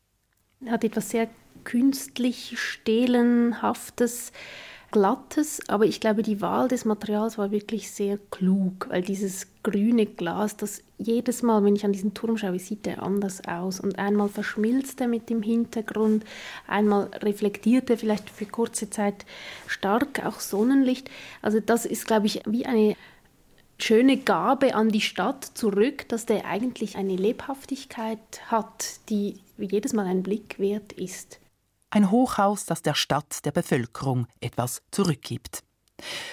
Er 0.65 0.73
hat 0.73 0.85
etwas 0.85 1.11
sehr 1.11 1.29
künstlich 1.63 2.59
Stelenhaftes 2.59 4.33
glattes, 4.95 5.61
aber 5.67 5.87
ich 5.87 5.99
glaube, 5.99 6.23
die 6.23 6.41
Wahl 6.41 6.69
des 6.69 6.85
Materials 6.85 7.37
war 7.37 7.51
wirklich 7.51 7.91
sehr 7.91 8.17
klug, 8.31 8.87
weil 8.91 9.03
dieses 9.03 9.49
grüne 9.65 10.07
Glas, 10.07 10.57
das 10.57 10.85
jedes 10.99 11.43
Mal, 11.43 11.65
wenn 11.65 11.75
ich 11.75 11.85
an 11.85 11.93
diesen 11.93 12.15
Turm 12.15 12.37
schaue, 12.37 12.61
sieht 12.61 12.87
er 12.87 13.03
anders 13.03 13.45
aus. 13.45 13.81
Und 13.81 13.99
einmal 13.99 14.29
verschmilzt 14.29 15.01
er 15.01 15.09
mit 15.09 15.31
dem 15.31 15.43
Hintergrund, 15.43 16.25
einmal 16.69 17.11
reflektiert 17.15 17.91
er 17.91 17.99
vielleicht 17.99 18.31
für 18.31 18.47
kurze 18.47 18.89
Zeit 18.89 19.27
stark 19.67 20.25
auch 20.25 20.39
Sonnenlicht. 20.39 21.11
Also 21.43 21.59
das 21.59 21.87
ist, 21.87 22.07
glaube 22.07 22.27
ich, 22.27 22.43
wie 22.47 22.65
eine 22.65 22.95
schöne 23.81 24.17
Gabe 24.17 24.77
an 24.77 24.91
die 24.91 25.01
Stadt 25.01 25.45
zurück, 25.45 26.09
dass 26.09 26.25
der 26.25 26.47
eigentlich 26.47 26.97
eine 26.97 27.17
Lebhaftigkeit 27.17 28.21
hat, 28.47 29.01
die 29.09 29.41
jedes 29.59 29.93
Mal 29.93 30.07
ein 30.07 30.23
Blick 30.23 30.61
wert 30.61 30.93
ist. 30.93 31.41
Ein 31.95 32.11
Hochhaus, 32.11 32.67
das 32.67 32.83
der 32.83 32.95
Stadt, 32.95 33.45
der 33.45 33.53
Bevölkerung 33.53 34.27
etwas 34.41 34.83
zurückgibt. 34.91 35.63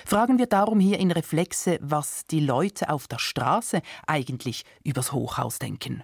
Fragen 0.07 0.39
wir 0.39 0.47
darum 0.47 0.79
hier 0.79 0.97
in 0.97 1.11
Reflexe, 1.11 1.77
was 1.83 2.25
die 2.25 2.39
Leute 2.39 2.89
auf 2.89 3.07
der 3.07 3.19
Straße 3.19 3.83
eigentlich 4.07 4.65
übers 4.83 5.11
Hochhaus 5.11 5.59
denken. 5.59 6.03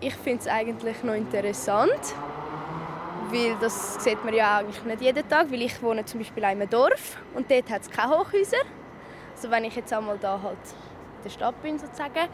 Ich 0.00 0.14
finde 0.14 0.40
es 0.40 0.48
eigentlich 0.48 1.02
noch 1.02 1.12
interessant, 1.12 2.00
weil 3.30 3.54
das 3.60 4.02
sieht 4.02 4.24
man 4.24 4.32
ja 4.32 4.60
eigentlich 4.60 4.82
nicht 4.82 5.02
jeden 5.02 5.28
Tag, 5.28 5.52
weil 5.52 5.60
ich 5.60 5.82
wohne 5.82 6.06
zum 6.06 6.20
Beispiel 6.20 6.42
in 6.42 6.48
einem 6.48 6.70
Dorf 6.70 7.18
und 7.34 7.50
dort 7.50 7.68
hat 7.68 7.82
es 7.82 7.90
keine 7.90 8.18
Hochhäuser. 8.18 8.64
Also 9.36 9.50
wenn 9.50 9.64
ich 9.64 9.76
jetzt 9.76 9.92
einmal 9.92 10.16
da 10.16 10.40
halt 10.40 10.56
in 11.18 11.24
der 11.24 11.28
Stadt 11.28 11.60
bin 11.60 11.78
sozusagen, 11.78 12.26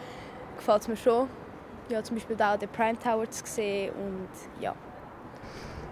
gefällt 0.56 0.82
es 0.82 0.86
mir 0.86 0.96
schon, 0.96 1.28
ja, 1.88 2.00
zum 2.04 2.14
Beispiel 2.14 2.36
da 2.36 2.56
den 2.56 2.68
Prime 2.68 2.96
Tower 2.96 3.28
zu 3.28 3.44
sehen 3.44 3.92
und 3.96 4.62
ja 4.62 4.72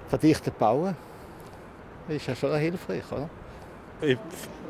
verdichtet 0.09 0.59
bauen, 0.59 0.97
ist 2.09 2.27
ja 2.27 2.35
schon 2.35 2.57
hilfreich, 2.57 3.05
oder? 3.13 3.29
Ich 4.01 4.19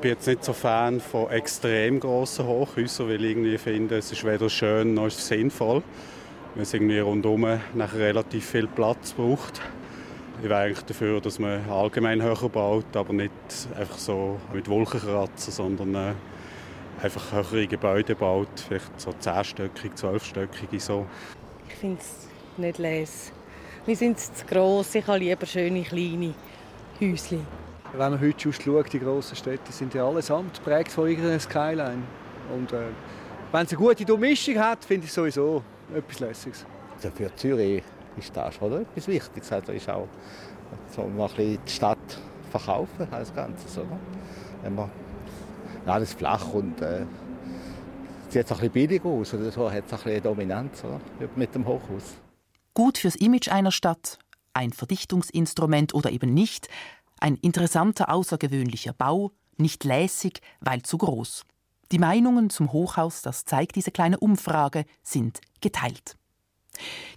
bin 0.01 0.11
jetzt 0.11 0.27
nicht 0.27 0.45
so 0.45 0.53
Fan 0.53 1.01
von 1.01 1.31
extrem 1.31 2.01
grossen 2.01 2.47
Hochhäusern, 2.47 3.09
weil 3.09 3.25
ich 3.25 3.31
irgendwie 3.31 3.59
finde, 3.59 3.99
es 3.99 4.11
ist 4.11 4.25
weder 4.25 4.49
schön 4.49 4.95
noch 4.95 5.11
sinnvoll, 5.11 5.83
weil 6.55 6.63
es 6.63 6.75
irgendwie 6.75 6.99
rundum 6.99 7.47
nachher 7.75 7.99
relativ 7.99 8.47
viel 8.47 8.67
Platz 8.67 9.13
braucht. 9.13 9.61
Ich 10.43 10.49
wäre 10.49 10.61
eigentlich 10.61 10.85
dafür, 10.85 11.21
dass 11.21 11.39
man 11.39 11.69
allgemein 11.69 12.23
höher 12.23 12.49
baut, 12.49 12.97
aber 12.97 13.13
nicht 13.13 13.33
einfach 13.77 13.99
so 13.99 14.39
mit 14.53 14.69
Wolkenkratzen, 14.69 15.53
sondern 15.53 15.95
äh, 15.95 16.15
einfach 17.03 17.33
höhere 17.33 17.67
Gebäude 17.67 18.15
baut, 18.15 18.49
vielleicht 18.69 19.01
so 19.01 19.13
zehnstöckig, 19.13 19.95
zwölfstöckige 19.97 20.81
so. 20.81 21.07
Ich 21.69 21.75
finde 21.75 22.01
es 22.01 22.29
nicht 22.57 22.79
les. 22.79 23.33
Wir 23.89 23.97
sind 23.97 24.21
zu 24.21 24.45
gross. 24.45 24.95
Ich 24.97 25.07
habe 25.07 25.19
lieber 25.19 25.47
schöne 25.47 25.83
kleine 25.83 26.35
Häuschen. 27.01 27.47
Wenn 27.95 28.11
man 28.11 28.21
heute 28.21 28.53
schaut, 28.53 28.93
die 28.93 28.99
grossen 28.99 29.35
Städte 29.35 29.73
sind 29.73 29.95
ja 29.95 30.07
allesamt 30.07 30.63
geprägt 30.63 30.93
von 30.93 31.09
irgendeiner 31.09 31.41
Skyline. 31.41 32.03
Und 32.55 32.71
äh, 32.75 32.89
wenn 33.51 33.65
es 33.65 33.73
eine 33.73 33.79
gute 33.79 34.05
Durchmischung 34.05 34.59
hat, 34.59 34.85
finde 34.85 35.07
ich 35.07 35.13
sowieso 35.15 35.63
etwas 35.97 36.21
Lässiges. 36.21 36.67
Also 36.97 37.11
für 37.13 37.35
Zürich 37.35 37.83
ist 38.19 38.37
das 38.37 38.57
schon 38.57 38.83
etwas 38.83 39.09
Wichtiges. 39.09 39.51
Also 39.51 39.73
ist 39.73 39.89
auch 39.89 40.07
so 40.95 41.05
mal 41.05 41.27
ein 41.31 41.35
bisschen 41.35 41.59
die 41.67 41.73
Stadt 41.73 42.19
verkaufen 42.51 43.09
als 43.11 43.35
Ganzes. 43.35 43.79
Oder? 43.79 43.99
Wenn 44.65 44.75
man 44.75 44.91
alles 45.87 46.13
flach 46.13 46.53
und 46.53 46.79
äh, 46.83 47.07
sieht 48.29 48.53
auch 48.53 48.61
ein 48.61 48.71
bisschen 48.71 48.71
billig 48.71 49.03
aus 49.03 49.33
oder 49.33 49.51
so, 49.51 49.73
hat 49.73 49.85
es 49.87 49.93
ein 49.95 49.99
bisschen 49.99 50.23
Dominanz 50.25 50.85
oder? 50.85 51.01
mit 51.37 51.55
dem 51.55 51.67
Hochhaus. 51.67 52.19
Gut 52.75 52.99
fürs 52.99 53.17
Image 53.17 53.49
einer 53.49 53.73
Stadt, 53.73 54.19
ein 54.55 54.73
Verdichtungsinstrument 54.73 55.95
oder 55.95 56.11
eben 56.11 56.33
nicht, 56.35 56.69
ein 57.21 57.37
interessanter 57.37 58.13
außergewöhnlicher 58.13 58.93
Bau, 58.93 59.33
nicht 59.57 59.85
lässig, 59.85 60.41
weil 60.61 60.83
zu 60.83 60.99
groß. 60.99 61.45
Die 61.91 61.99
Meinungen 61.99 62.51
zum 62.51 62.73
Hochhaus, 62.73 63.23
das 63.23 63.45
zeigt 63.45 63.77
diese 63.77 63.91
kleine 63.91 64.19
Umfrage, 64.19 64.85
sind 65.03 65.41
geteilt. 65.61 66.17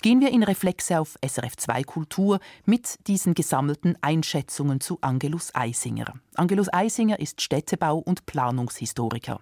Gehen 0.02 0.22
wir 0.22 0.32
in 0.32 0.44
Reflexe 0.44 1.00
auf 1.00 1.18
SRF 1.26 1.56
2 1.58 1.84
Kultur 1.84 2.40
mit 2.66 3.08
diesen 3.08 3.34
gesammelten 3.34 3.96
Einschätzungen 4.02 4.80
zu 4.80 4.98
Angelus 5.02 5.54
Eisinger. 5.54 6.14
Angelus 6.36 6.74
Eisinger 6.74 7.20
ist 7.20 7.42
Städtebau- 7.42 8.02
und 8.02 8.26
Planungshistoriker. 8.26 9.40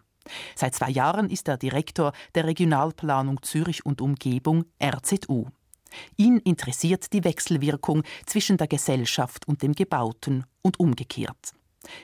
Seit 0.56 0.76
zwei 0.76 0.90
Jahren 0.90 1.30
ist 1.30 1.48
er 1.48 1.58
Direktor 1.58 2.12
der 2.36 2.46
Regionalplanung 2.46 3.42
Zürich 3.42 3.86
und 3.86 4.02
Umgebung 4.02 4.66
RZU. 4.84 5.48
Ihn 6.18 6.38
interessiert 6.38 7.14
die 7.14 7.24
Wechselwirkung 7.24 8.04
zwischen 8.26 8.58
der 8.58 8.68
Gesellschaft 8.68 9.48
und 9.48 9.62
dem 9.62 9.74
Gebauten 9.74 10.46
und 10.62 10.80
umgekehrt. 10.80 11.54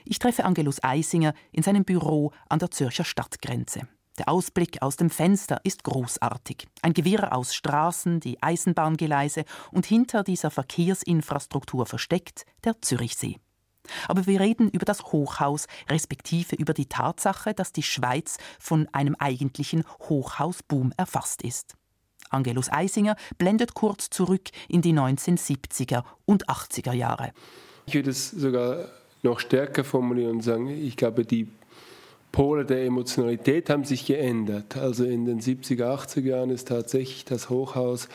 Ich 0.06 0.20
treffe 0.20 0.46
Angelus 0.46 0.84
Eisinger 0.84 1.34
in 1.52 1.64
seinem 1.64 1.84
Büro 1.84 2.32
an 2.50 2.60
der 2.60 2.72
Zürcher 2.72 3.04
Stadtgrenze. 3.04 3.88
Der 4.18 4.30
Ausblick 4.30 4.82
aus 4.82 4.96
dem 4.96 5.10
Fenster 5.10 5.60
ist 5.64 5.84
großartig. 5.84 6.68
Ein 6.82 6.94
Gewirr 6.94 7.36
aus 7.36 7.54
Straßen, 7.54 8.22
die 8.22 8.42
Eisenbahngeleise 8.42 9.44
und 9.72 9.86
hinter 9.86 10.24
dieser 10.24 10.52
Verkehrsinfrastruktur 10.52 11.86
versteckt 11.86 12.46
der 12.64 12.82
Zürichsee. 12.82 13.38
Aber 14.08 14.26
wir 14.26 14.40
reden 14.40 14.70
über 14.70 14.86
das 14.86 15.04
Hochhaus, 15.04 15.68
respektive 15.90 16.56
über 16.56 16.74
die 16.74 16.88
Tatsache, 16.88 17.54
dass 17.54 17.74
die 17.74 17.84
Schweiz 17.84 18.38
von 18.58 18.88
einem 18.94 19.16
eigentlichen 19.16 19.84
Hochhausboom 20.00 20.94
erfasst 20.98 21.42
ist. 21.42 21.76
Angelus 22.36 22.72
Eisinger 22.72 23.16
blendet 23.38 23.74
kurz 23.74 24.10
zurück 24.10 24.50
in 24.68 24.82
die 24.82 24.94
1970er 24.94 26.04
und 26.26 26.48
80er 26.48 26.94
Jahre. 26.94 27.32
Ich 27.88 27.96
würde 27.96 28.10
es 28.12 28.32
sogar 28.32 28.86
noch 29.24 29.40
stärker 29.40 29.84
formulieren 29.84 30.34
und 30.38 30.42
sagen, 30.42 30.68
ich 30.70 30.98
glaube, 30.98 31.26
die 31.26 31.48
Pole 32.32 32.66
der 32.66 32.84
Emotionalität 32.86 33.70
haben 33.70 33.86
sich 33.86 34.06
geändert. 34.06 34.76
Also 34.76 35.06
in 35.06 35.26
den 35.26 35.40
70er, 35.40 35.86
80er 35.86 36.22
Jahren 36.22 36.50
ist 36.50 36.68
tatsächlich 36.68 37.24
das 37.26 37.50
Hochhaus 37.50 38.10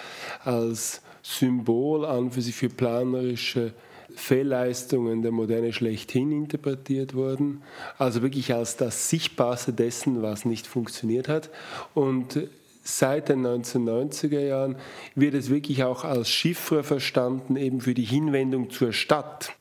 als 0.45 1.01
Symbol 1.23 2.05
an 2.05 2.31
für 2.31 2.43
sich 2.43 2.55
für 2.55 2.69
planerische 2.69 3.73
Fehlleistungen 4.15 5.23
der 5.23 5.33
Moderne 5.33 5.73
schlechthin 5.73 6.33
interpretiert 6.33 7.15
worden. 7.15 7.63
Also 7.97 8.23
wirklich 8.23 8.53
als 8.53 8.77
das 8.77 9.09
Sichtbarste 9.09 9.73
dessen, 9.73 10.23
was 10.23 10.45
nicht 10.45 10.67
funktioniert 10.67 11.29
hat. 11.29 11.49
Und 11.95 12.49
seit 12.83 13.29
den 13.29 13.47
1990er 13.47 14.41
Jahren 14.41 14.77
wird 15.15 15.35
es 15.35 15.51
wirklich 15.51 15.85
auch 15.85 16.05
als 16.05 16.29
Chiffre 16.29 16.83
verstanden, 16.83 17.57
eben 17.57 17.81
für 17.81 17.95
die 17.95 18.05
Hinwendung 18.05 18.71
zur 18.71 18.93
Stadt. 18.93 19.53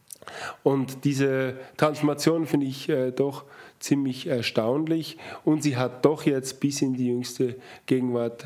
Und 0.64 1.06
diese 1.06 1.56
Transformation 1.78 2.46
finde 2.46 2.68
ich 2.68 2.90
äh, 2.90 3.12
doch 3.12 3.46
ziemlich 3.80 4.28
erstaunlich 4.28 5.18
und 5.46 5.64
sie 5.64 5.78
hat 5.78 6.06
doch 6.06 6.24
jetzt 6.24 6.60
bis 6.60 6.82
in 6.82 6.94
die 6.94 7.08
jüngste 7.08 7.56
Gegenwart 7.86 8.46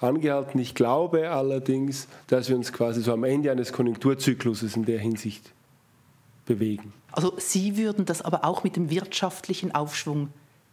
angehalten. 0.00 0.60
Ich 0.60 0.74
glaube 0.74 1.30
allerdings, 1.30 2.08
dass 2.26 2.48
wir 2.48 2.56
uns 2.56 2.72
quasi 2.72 3.00
so 3.00 3.12
am 3.12 3.24
Ende 3.24 3.50
eines 3.50 3.72
Konjunkturzykluses 3.72 4.76
in 4.76 4.84
der 4.84 4.98
Hinsicht 4.98 5.52
bewegen. 6.46 6.92
Also 7.12 7.34
Sie 7.38 7.76
würden 7.76 8.04
das 8.04 8.22
aber 8.22 8.44
auch 8.44 8.64
mit 8.64 8.76
dem 8.76 8.90
wirtschaftlichen 8.90 9.74
Aufschwung 9.74 10.28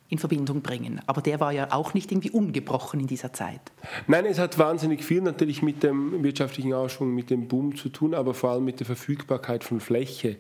in 0.10 0.18
Verbindung 0.18 0.62
bringen. 0.62 1.02
Aber 1.06 1.22
der 1.22 1.40
war 1.40 1.52
ja 1.52 1.72
auch 1.72 1.94
nicht 1.94 2.12
irgendwie 2.12 2.32
ungebrochen 2.32 3.00
in 3.00 3.08
dieser 3.08 3.34
Zeit. 3.34 3.62
Nein, 4.08 4.26
es 4.26 4.40
hat 4.40 4.58
wahnsinnig 4.58 5.04
viel 5.04 5.22
natürlich 5.22 5.62
mit 5.62 5.84
dem 5.84 6.24
wirtschaftlichen 6.24 6.74
Aufschwung, 6.74 7.14
mit 7.14 7.30
dem 7.30 7.48
Boom 7.48 7.76
zu 7.76 7.90
tun, 7.90 8.14
aber 8.14 8.34
vor 8.34 8.52
allem 8.52 8.66
mit 8.66 8.80
der 8.80 8.86
Verfügbarkeit 8.86 9.64
von 9.64 9.80
Fläche. 9.80 10.38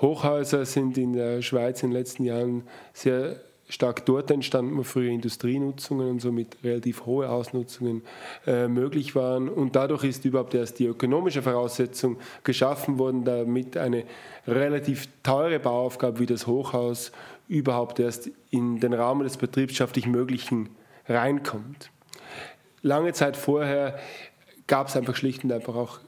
Hochhäuser 0.00 0.64
sind 0.64 0.98
in 0.98 1.12
der 1.12 1.42
Schweiz 1.42 1.82
in 1.82 1.90
den 1.90 1.98
letzten 1.98 2.24
Jahren 2.24 2.64
sehr 2.92 3.40
stark 3.68 4.04
dort 4.04 4.30
entstanden, 4.30 4.76
wo 4.76 4.82
früher 4.82 5.10
Industrienutzungen 5.10 6.08
und 6.08 6.20
somit 6.20 6.56
relativ 6.62 7.06
hohe 7.06 7.28
Ausnutzungen 7.28 8.02
äh, 8.46 8.68
möglich 8.68 9.14
waren. 9.14 9.48
Und 9.48 9.74
dadurch 9.74 10.04
ist 10.04 10.24
überhaupt 10.24 10.54
erst 10.54 10.78
die 10.78 10.86
ökonomische 10.86 11.42
Voraussetzung 11.42 12.18
geschaffen 12.42 12.98
worden, 12.98 13.24
damit 13.24 13.76
eine 13.76 14.04
relativ 14.46 15.08
teure 15.22 15.58
Bauaufgabe 15.58 16.18
wie 16.18 16.26
das 16.26 16.46
Hochhaus 16.46 17.12
überhaupt 17.48 17.98
erst 18.00 18.30
in 18.50 18.80
den 18.80 18.92
Rahmen 18.92 19.24
des 19.24 19.36
betriebschaftlich 19.36 20.06
Möglichen 20.06 20.70
reinkommt. 21.08 21.90
Lange 22.82 23.12
Zeit 23.12 23.36
vorher 23.36 23.98
gab 24.66 24.88
es 24.88 24.96
einfach 24.96 25.16
schlicht 25.16 25.44
und 25.44 25.52
einfach 25.52 25.74
auch 25.74 26.00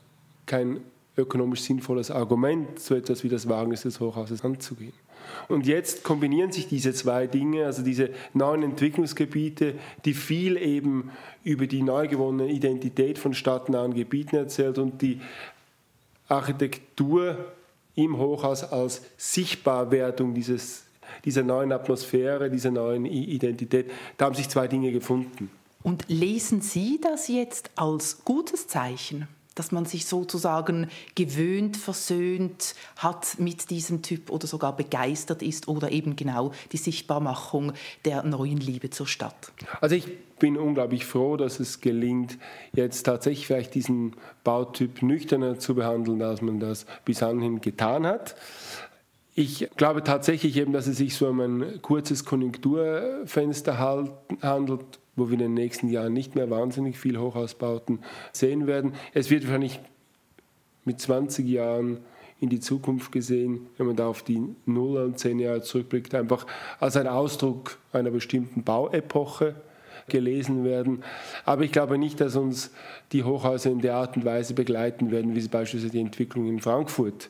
kein 0.46 0.80
ökonomisch 1.16 1.62
sinnvolles 1.62 2.10
Argument, 2.10 2.78
so 2.78 2.94
etwas 2.94 3.24
wie 3.24 3.28
das 3.28 3.48
Wagnis 3.48 3.82
des 3.82 4.00
Hochhauses 4.00 4.44
anzugehen. 4.44 4.92
Und 5.48 5.66
jetzt 5.66 6.04
kombinieren 6.04 6.52
sich 6.52 6.68
diese 6.68 6.92
zwei 6.92 7.26
Dinge, 7.26 7.66
also 7.66 7.82
diese 7.82 8.10
neuen 8.32 8.62
Entwicklungsgebiete, 8.62 9.74
die 10.04 10.14
viel 10.14 10.56
eben 10.56 11.10
über 11.42 11.66
die 11.66 11.82
neu 11.82 12.06
gewonnene 12.08 12.50
Identität 12.50 13.18
von 13.18 13.34
stadtnahen 13.34 13.94
Gebieten 13.94 14.36
erzählt 14.36 14.78
und 14.78 15.02
die 15.02 15.20
Architektur 16.28 17.52
im 17.94 18.18
Hochhaus 18.18 18.64
als 18.64 19.02
Sichtbarwertung 19.16 20.34
dieses, 20.34 20.85
dieser 21.25 21.42
neuen 21.42 21.72
Atmosphäre, 21.72 22.50
dieser 22.50 22.70
neuen 22.70 23.04
Identität. 23.04 23.90
Da 24.16 24.26
haben 24.26 24.34
sich 24.34 24.48
zwei 24.48 24.68
Dinge 24.68 24.92
gefunden. 24.92 25.50
Und 25.82 26.04
lesen 26.08 26.60
Sie 26.60 27.00
das 27.00 27.28
jetzt 27.28 27.70
als 27.76 28.25
gutes 28.25 28.66
Zeichen? 28.66 29.28
dass 29.56 29.72
man 29.72 29.86
sich 29.86 30.06
sozusagen 30.06 30.88
gewöhnt, 31.16 31.76
versöhnt 31.76 32.76
hat 32.96 33.40
mit 33.40 33.70
diesem 33.70 34.02
Typ 34.02 34.30
oder 34.30 34.46
sogar 34.46 34.76
begeistert 34.76 35.42
ist 35.42 35.66
oder 35.66 35.90
eben 35.90 36.14
genau 36.14 36.52
die 36.70 36.76
Sichtbarmachung 36.76 37.72
der 38.04 38.22
neuen 38.22 38.58
Liebe 38.58 38.90
zur 38.90 39.08
Stadt. 39.08 39.50
Also 39.80 39.96
ich 39.96 40.06
bin 40.38 40.56
unglaublich 40.58 41.06
froh, 41.06 41.36
dass 41.38 41.58
es 41.58 41.80
gelingt, 41.80 42.38
jetzt 42.75 43.04
tatsächlich 43.04 43.46
vielleicht 43.46 43.75
diesen 43.75 44.14
Bautyp 44.44 45.02
nüchterner 45.02 45.58
zu 45.58 45.75
behandeln, 45.75 46.22
als 46.22 46.42
man 46.42 46.60
das 46.60 46.84
bis 47.06 47.22
anhin 47.22 47.62
getan 47.62 48.06
hat. 48.06 48.36
Ich 49.38 49.68
glaube 49.76 50.02
tatsächlich 50.02 50.56
eben, 50.56 50.72
dass 50.72 50.86
es 50.86 50.96
sich 50.96 51.14
so 51.14 51.28
um 51.28 51.40
ein 51.40 51.82
kurzes 51.82 52.24
Konjunkturfenster 52.24 53.78
handelt, 53.78 54.98
wo 55.14 55.28
wir 55.28 55.34
in 55.34 55.40
den 55.40 55.54
nächsten 55.54 55.90
Jahren 55.90 56.14
nicht 56.14 56.34
mehr 56.34 56.48
wahnsinnig 56.48 56.98
viel 56.98 57.18
Hochhausbauten 57.18 57.98
sehen 58.32 58.66
werden. 58.66 58.94
Es 59.12 59.28
wird 59.28 59.44
wahrscheinlich 59.44 59.78
mit 60.86 61.02
20 61.02 61.46
Jahren 61.46 61.98
in 62.40 62.48
die 62.48 62.60
Zukunft 62.60 63.12
gesehen, 63.12 63.66
wenn 63.76 63.88
man 63.88 63.96
da 63.96 64.06
auf 64.06 64.22
die 64.22 64.42
Null 64.64 65.02
und 65.02 65.18
zehn 65.18 65.38
Jahre 65.38 65.60
zurückblickt, 65.60 66.14
einfach 66.14 66.46
als 66.80 66.96
ein 66.96 67.06
Ausdruck 67.06 67.76
einer 67.92 68.10
bestimmten 68.10 68.62
Bauepoche 68.62 69.54
gelesen 70.08 70.64
werden. 70.64 71.04
Aber 71.44 71.62
ich 71.64 71.72
glaube 71.72 71.98
nicht, 71.98 72.22
dass 72.22 72.36
uns 72.36 72.70
die 73.12 73.22
Hochhäuser 73.22 73.70
in 73.70 73.82
der 73.82 73.96
Art 73.96 74.16
und 74.16 74.24
Weise 74.24 74.54
begleiten 74.54 75.10
werden, 75.10 75.34
wie 75.34 75.42
sie 75.42 75.48
beispielsweise 75.48 75.92
die 75.92 76.00
Entwicklung 76.00 76.48
in 76.48 76.60
Frankfurt 76.60 77.28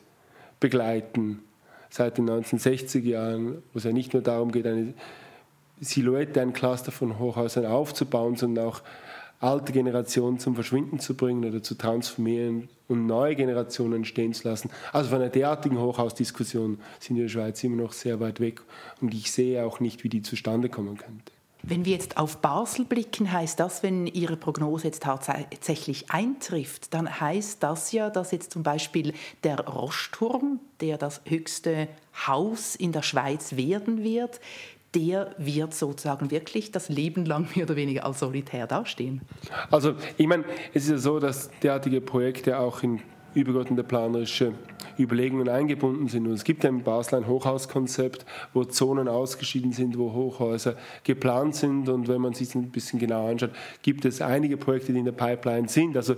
begleiten 0.61 1.43
seit 1.89 2.17
den 2.17 2.29
1960er 2.29 2.99
Jahren, 2.99 3.63
wo 3.73 3.77
es 3.77 3.83
ja 3.83 3.91
nicht 3.91 4.13
nur 4.13 4.21
darum 4.21 4.51
geht, 4.51 4.67
eine 4.67 4.93
Silhouette, 5.79 6.41
ein 6.41 6.53
Cluster 6.53 6.91
von 6.91 7.19
Hochhäusern 7.19 7.65
aufzubauen, 7.65 8.35
sondern 8.35 8.67
auch 8.67 8.81
alte 9.39 9.71
Generationen 9.71 10.39
zum 10.39 10.55
Verschwinden 10.55 10.99
zu 10.99 11.15
bringen 11.15 11.45
oder 11.45 11.61
zu 11.61 11.75
transformieren 11.75 12.69
und 12.87 13.05
neue 13.05 13.35
Generationen 13.35 13.93
entstehen 13.97 14.33
zu 14.33 14.47
lassen. 14.47 14.71
Also 14.91 15.09
von 15.09 15.21
einer 15.21 15.29
derartigen 15.29 15.79
Hochhausdiskussion 15.79 16.79
sind 16.99 17.15
wir 17.15 17.23
in 17.23 17.27
der 17.27 17.33
Schweiz 17.33 17.63
immer 17.63 17.81
noch 17.83 17.93
sehr 17.93 18.19
weit 18.19 18.39
weg 18.39 18.61
und 19.01 19.13
ich 19.13 19.31
sehe 19.31 19.63
auch 19.63 19.79
nicht, 19.79 20.03
wie 20.03 20.09
die 20.09 20.23
zustande 20.23 20.69
kommen 20.69 20.97
könnte. 20.97 21.36
Wenn 21.69 21.83
wir 21.83 21.91
jetzt 21.91 22.15
auf 22.15 22.37
Basel 22.37 22.85
blicken, 22.85 23.29
heißt 23.29 23.59
das, 23.59 23.83
wenn 23.83 24.07
Ihre 24.07 24.37
Prognose 24.37 24.85
jetzt 24.85 25.03
tatsächlich 25.03 26.09
eintrifft, 26.09 26.93
dann 26.93 27.19
heißt 27.19 27.61
das 27.61 27.91
ja, 27.91 28.09
dass 28.09 28.31
jetzt 28.31 28.51
zum 28.51 28.63
Beispiel 28.63 29.13
der 29.43 29.59
Roschturm, 29.59 30.61
der 30.79 30.97
das 30.97 31.19
höchste 31.25 31.89
Haus 32.25 32.75
in 32.75 32.93
der 32.93 33.01
Schweiz 33.01 33.57
werden 33.57 34.01
wird, 34.01 34.39
der 34.95 35.35
wird 35.37 35.73
sozusagen 35.73 36.31
wirklich 36.31 36.71
das 36.71 36.87
Leben 36.87 37.25
lang 37.25 37.49
mehr 37.53 37.65
oder 37.65 37.75
weniger 37.75 38.05
als 38.05 38.19
solitär 38.19 38.65
dastehen. 38.65 39.19
Also 39.69 39.95
ich 40.15 40.25
meine, 40.25 40.45
es 40.73 40.85
ist 40.85 40.89
ja 40.91 40.97
so, 40.97 41.19
dass 41.19 41.49
derartige 41.61 41.99
Projekte 41.99 42.59
auch 42.59 42.81
in 42.81 43.01
übergeordnete 43.33 43.83
planerische 43.83 44.53
Überlegungen 44.99 45.49
eingebunden 45.49 46.07
sind. 46.07 46.27
Und 46.27 46.33
es 46.33 46.43
gibt 46.43 46.63
ja 46.63 46.69
in 46.69 46.83
Basel 46.83 47.15
ein 47.15 47.27
Hochhauskonzept, 47.27 48.25
wo 48.53 48.63
Zonen 48.63 49.07
ausgeschieden 49.07 49.71
sind, 49.71 49.97
wo 49.97 50.13
Hochhäuser 50.13 50.75
geplant 51.03 51.55
sind. 51.55 51.89
Und 51.89 52.07
wenn 52.07 52.21
man 52.21 52.33
sich 52.33 52.47
das 52.47 52.55
ein 52.55 52.71
bisschen 52.71 52.99
genauer 52.99 53.29
anschaut, 53.29 53.51
gibt 53.81 54.05
es 54.05 54.21
einige 54.21 54.57
Projekte, 54.57 54.93
die 54.93 54.99
in 54.99 55.05
der 55.05 55.11
Pipeline 55.11 55.67
sind. 55.67 55.95
Also 55.97 56.15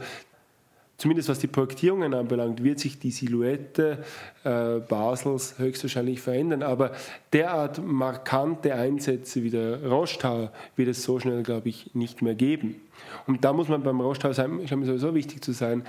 zumindest 0.99 1.29
was 1.29 1.39
die 1.39 1.47
Projektierungen 1.47 2.13
anbelangt, 2.13 2.63
wird 2.63 2.77
sich 2.79 2.99
die 2.99 3.11
Silhouette 3.11 4.03
äh, 4.43 4.79
Basels 4.79 5.57
höchstwahrscheinlich 5.57 6.21
verändern. 6.21 6.61
Aber 6.61 6.91
derart 7.33 7.81
markante 7.83 8.75
Einsätze 8.75 9.41
wie 9.43 9.49
der 9.49 9.83
Rostower 9.89 10.51
wird 10.75 10.89
es 10.89 11.01
so 11.01 11.19
schnell, 11.19 11.41
glaube 11.41 11.69
ich, 11.69 11.95
nicht 11.95 12.21
mehr 12.21 12.35
geben. 12.35 12.81
Und 13.27 13.45
da 13.45 13.53
muss 13.53 13.69
man 13.69 13.81
beim 13.81 14.01
Rostower 14.01 14.33
sein, 14.33 14.59
ist 14.59 14.75
mir 14.75 14.85
sowieso 14.85 15.15
wichtig 15.15 15.41
zu 15.41 15.53
sein, 15.53 15.83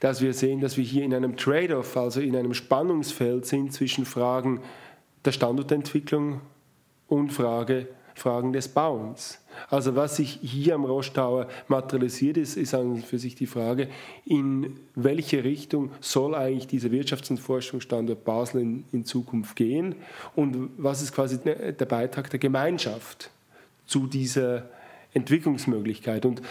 dass 0.00 0.20
wir 0.20 0.34
sehen, 0.34 0.60
dass 0.60 0.76
wir 0.76 0.84
hier 0.84 1.04
in 1.04 1.14
einem 1.14 1.36
Trade-off, 1.36 1.96
also 1.96 2.20
in 2.20 2.34
einem 2.34 2.52
Spannungsfeld 2.52 3.46
sind 3.46 3.72
zwischen 3.72 4.04
Fragen 4.04 4.60
der 5.24 5.30
Standortentwicklung 5.32 6.40
und 7.06 7.32
Frage, 7.32 7.86
Fragen 8.16 8.52
des 8.54 8.68
Bauens. 8.68 9.38
Also 9.68 9.94
was 9.94 10.16
sich 10.16 10.38
hier 10.42 10.74
am 10.74 10.84
Rostower 10.84 11.48
materialisiert 11.68 12.38
ist, 12.38 12.56
ist 12.56 12.74
an 12.74 13.02
für 13.02 13.18
sich 13.18 13.34
die 13.34 13.46
Frage, 13.46 13.88
in 14.24 14.78
welche 14.94 15.44
Richtung 15.44 15.90
soll 16.00 16.34
eigentlich 16.34 16.66
dieser 16.66 16.88
Wirtschafts- 16.88 17.30
und 17.30 17.38
Forschungsstandort 17.38 18.24
Basel 18.24 18.62
in, 18.62 18.84
in 18.92 19.04
Zukunft 19.04 19.54
gehen 19.54 19.94
und 20.34 20.70
was 20.78 21.02
ist 21.02 21.12
quasi 21.12 21.38
der 21.38 21.72
Beitrag 21.86 22.30
der 22.30 22.38
Gemeinschaft 22.38 23.30
zu 23.86 24.06
dieser 24.06 24.68
Entwicklungsmöglichkeit. 25.14 26.26
Und 26.26 26.42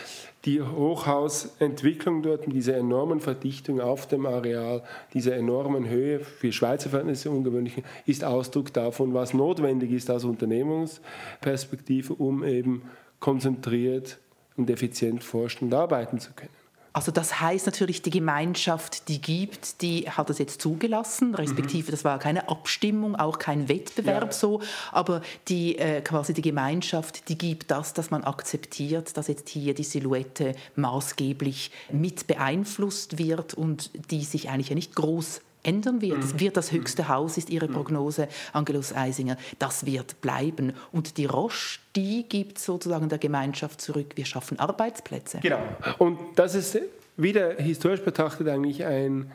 die 0.45 0.61
Hochhausentwicklung 0.61 2.23
dort 2.23 2.47
mit 2.47 2.55
dieser 2.55 2.77
enormen 2.77 3.19
Verdichtung 3.19 3.81
auf 3.81 4.07
dem 4.07 4.25
Areal, 4.25 4.83
dieser 5.13 5.35
enormen 5.35 5.87
Höhe, 5.87 6.19
für 6.19 6.51
Schweizer 6.51 6.89
Verhältnisse 6.89 7.29
ungewöhnlich, 7.31 7.83
ist 8.05 8.23
Ausdruck 8.23 8.73
davon, 8.73 9.13
was 9.13 9.33
notwendig 9.33 9.91
ist 9.91 10.09
aus 10.11 10.23
Unternehmensperspektive, 10.23 12.13
um 12.13 12.43
eben 12.43 12.83
konzentriert 13.19 14.19
und 14.57 14.69
effizient 14.69 15.23
forschen 15.23 15.65
und 15.65 15.73
arbeiten 15.73 16.19
zu 16.19 16.33
können. 16.33 16.64
Also 16.95 17.11
das 17.11 17.41
heißt 17.41 17.65
natürlich, 17.65 18.03
die 18.03 18.09
Gemeinschaft, 18.09 19.09
die 19.09 19.19
gibt, 19.19 19.81
die 19.81 20.09
hat 20.09 20.29
das 20.29 20.39
jetzt 20.39 20.61
zugelassen, 20.61 21.35
respektive 21.35 21.87
mhm. 21.87 21.91
das 21.91 22.05
war 22.05 22.19
keine 22.19 22.47
Abstimmung, 22.47 23.17
auch 23.17 23.37
kein 23.37 23.67
Wettbewerb 23.67 24.27
ja. 24.27 24.31
so, 24.31 24.61
aber 24.93 25.21
die 25.49 25.77
äh, 25.77 25.99
quasi 25.99 26.33
die 26.33 26.41
Gemeinschaft, 26.41 27.27
die 27.27 27.37
gibt 27.37 27.69
das, 27.69 27.91
dass 27.91 28.11
man 28.11 28.23
akzeptiert, 28.23 29.17
dass 29.17 29.27
jetzt 29.27 29.49
hier 29.49 29.73
die 29.73 29.83
Silhouette 29.83 30.55
maßgeblich 30.77 31.69
mit 31.91 32.27
beeinflusst 32.27 33.17
wird 33.17 33.55
und 33.55 33.91
die 34.09 34.23
sich 34.23 34.49
eigentlich 34.49 34.69
ja 34.69 34.75
nicht 34.75 34.95
groß 34.95 35.41
ändern 35.65 36.01
wird. 36.01 36.19
Mhm. 36.19 36.39
wird 36.39 36.57
das 36.57 36.71
höchste 36.71 37.07
Haus, 37.07 37.37
ist 37.37 37.49
Ihre 37.49 37.67
mhm. 37.67 37.73
Prognose, 37.73 38.27
Angelus 38.53 38.93
Eisinger. 38.93 39.37
Das 39.59 39.85
wird 39.85 40.21
bleiben. 40.21 40.73
Und 40.91 41.17
die 41.17 41.25
Roche, 41.25 41.79
die 41.95 42.23
gibt 42.27 42.59
sozusagen 42.59 43.09
der 43.09 43.17
Gemeinschaft 43.17 43.81
zurück. 43.81 44.13
Wir 44.15 44.25
schaffen 44.25 44.59
Arbeitsplätze. 44.59 45.39
Genau. 45.41 45.59
Und 45.97 46.19
das 46.35 46.55
ist 46.55 46.77
wieder 47.17 47.55
historisch 47.55 48.01
betrachtet 48.01 48.47
eigentlich 48.47 48.83
ein 48.85 49.31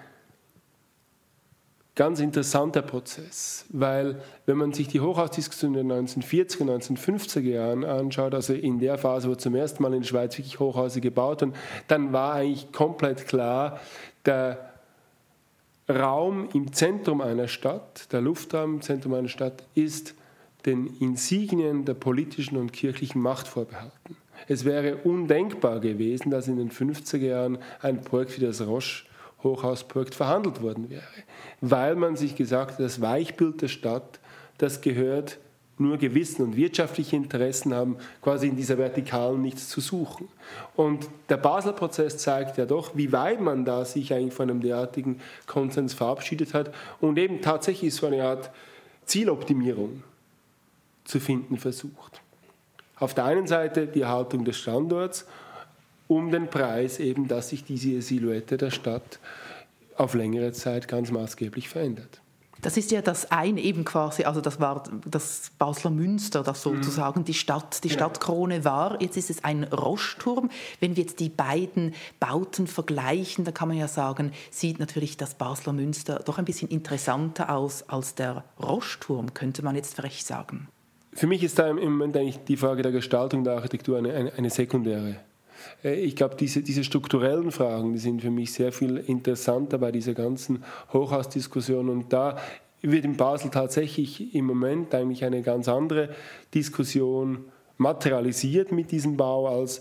ganz 1.95 2.21
interessanter 2.21 2.83
Prozess, 2.83 3.67
weil 3.69 4.23
wenn 4.47 4.57
man 4.57 4.73
sich 4.73 4.89
die 4.89 5.01
Hochhausdiskussion 5.01 5.75
der 5.75 5.85
1940er, 5.85 6.63
1950er 6.63 7.41
Jahren 7.41 7.85
anschaut, 7.85 8.33
also 8.33 8.55
in 8.55 8.79
der 8.79 8.97
Phase, 8.97 9.29
wo 9.29 9.35
zum 9.35 9.55
ersten 9.55 9.83
Mal 9.83 9.93
in 9.93 10.01
der 10.01 10.09
Schweiz 10.09 10.39
wirklich 10.39 10.59
Hochhäuser 10.59 11.01
gebaut 11.01 11.43
wurden, 11.43 11.55
dann 11.89 12.13
war 12.13 12.35
eigentlich 12.35 12.73
komplett 12.73 13.27
klar, 13.27 13.81
der 14.25 14.70
Raum 15.91 16.49
im 16.55 16.73
Zentrum 16.73 17.21
einer 17.21 17.49
Stadt, 17.49 18.13
der 18.13 18.21
Luftraum 18.21 18.75
im 18.75 18.81
Zentrum 18.83 19.15
einer 19.15 19.29
Stadt, 19.29 19.65
ist 19.75 20.15
den 20.67 20.87
Insignien 21.01 21.85
der 21.85 21.95
politischen 21.95 22.57
und 22.57 22.73
kirchlichen 22.73 23.21
Macht 23.21 23.49
vorbehalten. 23.49 24.17
Es 24.49 24.65
wäre 24.65 24.97
undenkbar 24.97 25.81
gewesen, 25.81 26.31
dass 26.31 26.49
in 26.49 26.57
den 26.57 26.71
50er 26.71 27.19
Jahren 27.19 27.59
ein 27.81 28.03
Projekt 28.03 28.41
wie 28.41 28.45
das 28.45 28.67
Roche 28.67 29.05
Hochhausprojekt 29.43 30.15
verhandelt 30.15 30.61
worden 30.61 30.91
wäre, 30.91 31.03
weil 31.61 31.97
man 31.97 32.17
sich 32.17 32.37
gesagt 32.37 32.73
hat, 32.73 32.81
das 32.81 33.01
Weichbild 33.01 33.63
der 33.63 33.69
Stadt, 33.69 34.21
das 34.59 34.83
gehört 34.83 35.39
nur 35.81 35.97
Gewissen 35.97 36.43
und 36.43 36.57
wirtschaftliche 36.57 37.17
Interessen 37.17 37.75
haben 37.75 37.97
quasi 38.23 38.49
in 38.49 38.57
dieser 38.57 38.79
Vertikalen 38.79 39.43
nichts 39.43 39.69
zu 39.69 39.81
suchen. 39.81 40.29
Und 40.77 41.09
der 41.29 41.39
Basel-Prozess 41.39 42.19
zeigt 42.19 42.59
ja 42.59 42.67
doch, 42.67 42.97
wie 42.97 43.13
weit 43.13 43.41
man 43.41 43.65
da 43.65 43.85
sich 43.85 44.13
eigentlich 44.13 44.35
von 44.35 44.51
einem 44.51 44.61
derartigen 44.61 45.21
Konsens 45.47 45.95
verabschiedet 45.95 46.55
hat 46.55 46.73
und 47.01 47.19
eben 47.19 47.41
tatsächlich 47.41 47.95
so 47.95 48.07
eine 48.07 48.23
Art 48.23 48.51
Zieloptimierung 49.07 50.03
zu 51.05 51.19
finden 51.19 51.57
versucht. 51.57 52.21
Auf 52.97 53.15
der 53.15 53.25
einen 53.25 53.47
Seite 53.47 53.87
die 53.87 54.03
Erhaltung 54.03 54.45
des 54.45 54.59
Standorts 54.59 55.27
um 56.07 56.31
den 56.31 56.49
Preis 56.49 56.99
eben, 56.99 57.29
dass 57.29 57.51
sich 57.51 57.65
diese 57.65 58.03
Silhouette 58.03 58.57
der 58.57 58.71
Stadt 58.71 59.19
auf 59.97 60.15
längere 60.15 60.53
Zeit 60.53 60.89
ganz 60.89 61.11
maßgeblich 61.11 61.69
verändert. 61.69 62.21
Das 62.63 62.77
ist 62.77 62.91
ja 62.91 63.03
das 63.03 63.31
eine 63.31 63.61
eben 63.61 63.85
quasi, 63.85 64.25
also 64.25 64.41
das 64.41 64.61
war 64.61 64.85
das 65.07 65.51
Basler 65.59 65.91
Münster, 65.91 66.43
das 66.43 66.65
mhm. 66.65 66.77
sozusagen 66.77 67.25
die 67.25 67.35
Stadt, 67.35 67.83
die 67.85 67.89
genau. 67.89 68.01
Stadtkrone 68.01 68.65
war. 68.65 69.01
Jetzt 69.01 69.17
ist 69.17 69.31
es 69.31 69.45
ein 69.45 69.65
Roschturm. 69.65 70.51
Wenn 70.81 70.97
wir 70.97 71.05
jetzt 71.05 71.21
die 71.21 71.29
beiden 71.29 71.95
Bauten 72.19 72.67
vergleichen, 72.67 73.45
dann 73.45 73.55
kann 73.55 73.69
man 73.69 73.77
ja 73.77 73.89
sagen, 73.89 74.33
sieht 74.51 74.79
natürlich 74.79 75.17
das 75.17 75.35
Basler 75.35 75.73
Münster 75.73 76.21
doch 76.25 76.39
ein 76.39 76.45
bisschen 76.45 76.69
interessanter 76.69 77.55
aus 77.55 77.85
als 77.89 78.15
der 78.15 78.45
Roschturm, 78.63 79.35
könnte 79.35 79.63
man 79.63 79.77
jetzt 79.77 79.95
vielleicht 79.95 80.27
sagen. 80.27 80.69
Für 81.13 81.27
mich 81.27 81.43
ist 81.43 81.59
da 81.59 81.69
im 81.69 81.77
Moment 81.77 82.17
eigentlich 82.17 82.45
die 82.45 82.57
Frage 82.57 82.83
der 82.83 82.93
Gestaltung 82.93 83.43
der 83.43 83.55
Architektur 83.55 83.99
eine, 83.99 84.13
eine, 84.13 84.33
eine 84.33 84.51
sekundäre 84.51 85.17
ich 85.83 86.17
glaube, 86.17 86.37
diese, 86.37 86.63
diese 86.63 86.85
strukturellen 86.85 87.51
Fragen, 87.51 87.93
die 87.93 87.99
sind 87.99 88.23
für 88.23 88.31
mich 88.31 88.53
sehr 88.53 88.73
viel 88.73 88.97
interessanter 88.97 89.79
bei 89.79 89.93
dieser 89.93 90.15
ganzen 90.15 90.65
Hochhausdiskussion. 90.93 91.89
Und 91.89 92.13
da 92.13 92.37
wird 92.83 93.05
in 93.05 93.17
Basel 93.17 93.51
tatsächlich 93.51 94.35
im 94.35 94.47
Moment 94.47 94.95
eigentlich 94.95 95.25
eine 95.25 95.43
ganz 95.43 95.69
andere 95.69 96.11
Diskussion 96.55 97.45
materialisiert 97.77 98.73
mit 98.73 98.91
diesem 98.91 99.17
Bau, 99.17 99.49
als 99.49 99.81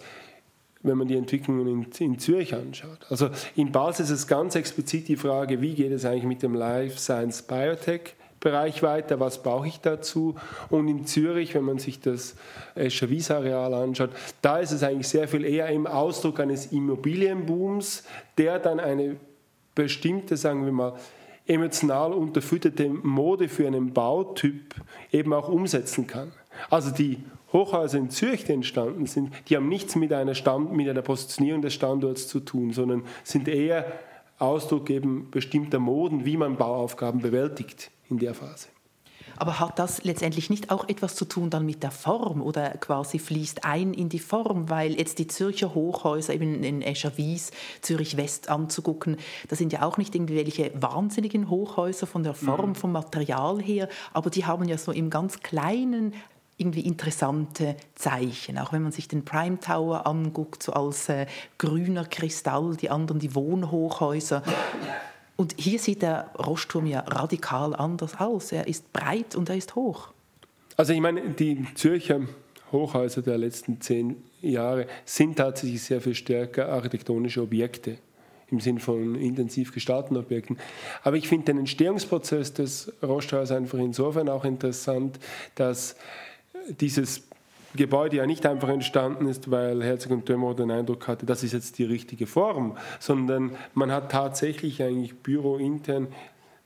wenn 0.81 0.97
man 0.97 1.07
die 1.07 1.17
Entwicklungen 1.17 1.67
in, 1.67 1.87
in, 1.99 2.19
Zürich 2.19 2.55
anschaut. 2.55 3.05
Also 3.09 3.29
in 3.55 3.71
Basel 3.71 4.05
ist 4.05 4.11
es 4.11 4.27
ganz 4.27 4.55
explizit 4.55 5.09
die 5.09 5.17
Frage, 5.17 5.61
wie 5.61 5.73
geht 5.73 5.91
es 5.91 6.05
eigentlich 6.05 6.23
mit 6.23 6.41
dem 6.41 6.53
Life 6.53 6.97
Science 6.97 7.41
Biotech 7.41 8.15
Bereich 8.39 8.81
weiter, 8.83 9.19
was 9.19 9.43
brauche 9.43 9.67
ich 9.67 9.81
dazu? 9.81 10.35
Und 10.69 10.87
in 10.87 11.05
Zürich, 11.05 11.55
wenn 11.55 11.65
man 11.65 11.79
sich 11.79 11.99
das 11.99 12.35
Escher 12.75 13.09
Wies-Areal 13.09 13.73
anschaut, 13.73 14.11
da 14.41 14.59
ist 14.59 14.71
es 14.71 14.83
eigentlich 14.83 15.09
sehr 15.09 15.27
viel 15.27 15.43
eher 15.43 15.67
im 15.69 15.87
Ausdruck 15.87 16.39
eines 16.39 16.71
Immobilienbooms, 16.71 18.03
der 18.37 18.59
dann 18.59 18.79
eine 18.79 19.17
bestimmte, 19.75 20.37
sagen 20.37 20.65
wir 20.65 20.71
mal, 20.71 20.93
emotional 21.47 22.13
unterfütterte 22.13 22.89
Mode 22.89 23.49
für 23.49 23.67
einen 23.67 23.91
Bautyp 23.91 24.75
eben 25.11 25.33
auch 25.33 25.49
umsetzen 25.49 26.07
kann. 26.07 26.31
Also 26.69 26.91
die 26.91 27.17
Hochhäuser 27.51 27.97
in 27.97 28.09
Zürich, 28.09 28.45
die 28.45 28.53
entstanden 28.53 29.07
sind, 29.07 29.33
die 29.49 29.57
haben 29.57 29.67
nichts 29.67 29.95
mit 29.95 30.13
einer, 30.13 30.35
Stand, 30.35 30.71
mit 30.73 30.87
einer 30.87 31.01
Positionierung 31.01 31.61
des 31.61 31.73
Standorts 31.73 32.27
zu 32.27 32.39
tun, 32.39 32.71
sondern 32.71 33.03
sind 33.23 33.47
eher 33.47 33.85
Ausdruck 34.37 34.89
eben 34.89 35.29
bestimmter 35.31 35.79
Moden, 35.79 36.25
wie 36.25 36.37
man 36.37 36.55
Bauaufgaben 36.55 37.21
bewältigt 37.21 37.91
in 38.09 38.17
der 38.17 38.33
Phase. 38.33 38.67
Aber 39.37 39.59
hat 39.59 39.79
das 39.79 40.03
letztendlich 40.03 40.49
nicht 40.49 40.69
auch 40.69 40.89
etwas 40.89 41.15
zu 41.15 41.25
tun 41.25 41.49
dann 41.49 41.65
mit 41.65 41.83
der 41.83 41.91
Form 41.91 42.41
oder 42.41 42.71
quasi 42.71 43.19
fließt 43.19 43.63
ein 43.63 43.93
in 43.93 44.09
die 44.09 44.19
Form, 44.19 44.69
weil 44.69 44.97
jetzt 44.97 45.19
die 45.19 45.27
Zürcher 45.27 45.73
Hochhäuser 45.73 46.33
eben 46.33 46.63
in 46.63 46.81
Escherwies, 46.81 47.51
Zürich 47.81 48.17
West 48.17 48.49
anzugucken, 48.49 49.17
das 49.47 49.59
sind 49.59 49.71
ja 49.71 49.83
auch 49.83 49.97
nicht 49.97 50.13
irgendwelche 50.15 50.71
wahnsinnigen 50.75 51.49
Hochhäuser 51.49 52.07
von 52.07 52.23
der 52.23 52.33
Form, 52.33 52.69
mhm. 52.69 52.75
vom 52.75 52.91
Material 52.91 53.61
her, 53.61 53.87
aber 54.13 54.29
die 54.29 54.45
haben 54.45 54.67
ja 54.67 54.77
so 54.77 54.91
im 54.91 55.09
ganz 55.09 55.39
kleinen 55.39 56.13
irgendwie 56.57 56.81
interessante 56.81 57.77
Zeichen. 57.95 58.57
Auch 58.57 58.73
wenn 58.73 58.83
man 58.83 58.91
sich 58.91 59.07
den 59.07 59.23
Prime 59.23 59.61
Tower 59.61 60.05
anguckt, 60.05 60.61
so 60.61 60.73
als 60.73 61.07
äh, 61.07 61.25
grüner 61.57 62.03
Kristall, 62.03 62.75
die 62.75 62.89
anderen 62.89 63.19
die 63.19 63.33
Wohnhochhäuser. 63.33 64.43
Und 65.39 65.55
hier 65.57 65.79
sieht 65.79 66.01
der 66.01 66.31
Rostturm 66.37 66.85
ja 66.85 66.99
radikal 66.99 67.73
anders 67.73 68.19
aus. 68.19 68.51
Er 68.51 68.67
ist 68.67 68.91
breit 68.91 69.37
und 69.37 69.47
er 69.47 69.55
ist 69.55 69.73
hoch. 69.73 70.09
Also 70.75 70.91
ich 70.91 70.99
meine, 70.99 71.29
die 71.29 71.65
Zürcher 71.75 72.19
Hochhäuser 72.73 73.21
der 73.21 73.37
letzten 73.37 73.79
zehn 73.79 74.21
Jahre 74.41 74.85
sind 75.05 75.37
tatsächlich 75.37 75.81
sehr 75.81 76.01
viel 76.01 76.13
stärker 76.13 76.67
architektonische 76.67 77.41
Objekte 77.41 77.99
im 78.51 78.59
Sinn 78.59 78.79
von 78.79 79.15
intensiv 79.15 79.73
gestalteten 79.73 80.17
Objekten. 80.17 80.57
Aber 81.03 81.15
ich 81.15 81.29
finde 81.29 81.45
den 81.45 81.59
Entstehungsprozess 81.59 82.53
des 82.53 82.91
Rosthauses 83.01 83.55
einfach 83.55 83.77
insofern 83.77 84.27
auch 84.27 84.43
interessant, 84.43 85.19
dass 85.55 85.95
dieses 86.81 87.28
Gebäude 87.75 88.17
ja 88.17 88.25
nicht 88.25 88.45
einfach 88.45 88.69
entstanden 88.69 89.27
ist, 89.27 89.51
weil 89.51 89.83
Herzog 89.83 90.11
und 90.11 90.29
Dömer 90.29 90.55
den 90.55 90.71
Eindruck 90.71 91.07
hatte, 91.07 91.25
das 91.25 91.43
ist 91.43 91.53
jetzt 91.53 91.77
die 91.77 91.83
richtige 91.83 92.25
Form, 92.25 92.77
sondern 92.99 93.51
man 93.73 93.91
hat 93.91 94.11
tatsächlich 94.11 94.81
eigentlich 94.81 95.17
bürointern 95.19 96.07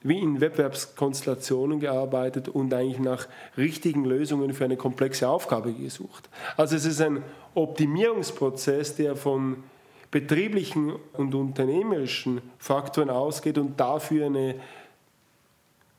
wie 0.03 0.19
in 0.19 0.41
Wettbewerbskonstellationen 0.41 1.79
gearbeitet 1.79 2.49
und 2.49 2.73
eigentlich 2.73 2.99
nach 2.99 3.27
richtigen 3.57 4.03
Lösungen 4.03 4.53
für 4.53 4.65
eine 4.65 4.75
komplexe 4.77 5.29
Aufgabe 5.29 5.73
gesucht. 5.73 6.29
Also 6.57 6.75
es 6.75 6.85
ist 6.85 7.01
ein 7.01 7.23
Optimierungsprozess, 7.55 8.97
der 8.97 9.15
von 9.15 9.63
betrieblichen 10.11 10.93
und 11.13 11.33
unternehmerischen 11.33 12.41
Faktoren 12.59 13.09
ausgeht 13.09 13.57
und 13.57 13.79
dafür 13.79 14.27
eine 14.27 14.55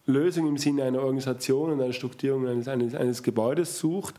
Lösung 0.06 0.46
im 0.46 0.58
Sinne 0.58 0.84
einer 0.84 1.00
Organisation 1.00 1.72
und 1.72 1.80
einer 1.80 1.92
Strukturierung 1.92 2.46
eines, 2.46 2.68
eines, 2.68 2.94
eines 2.94 3.22
Gebäudes 3.22 3.78
sucht. 3.78 4.14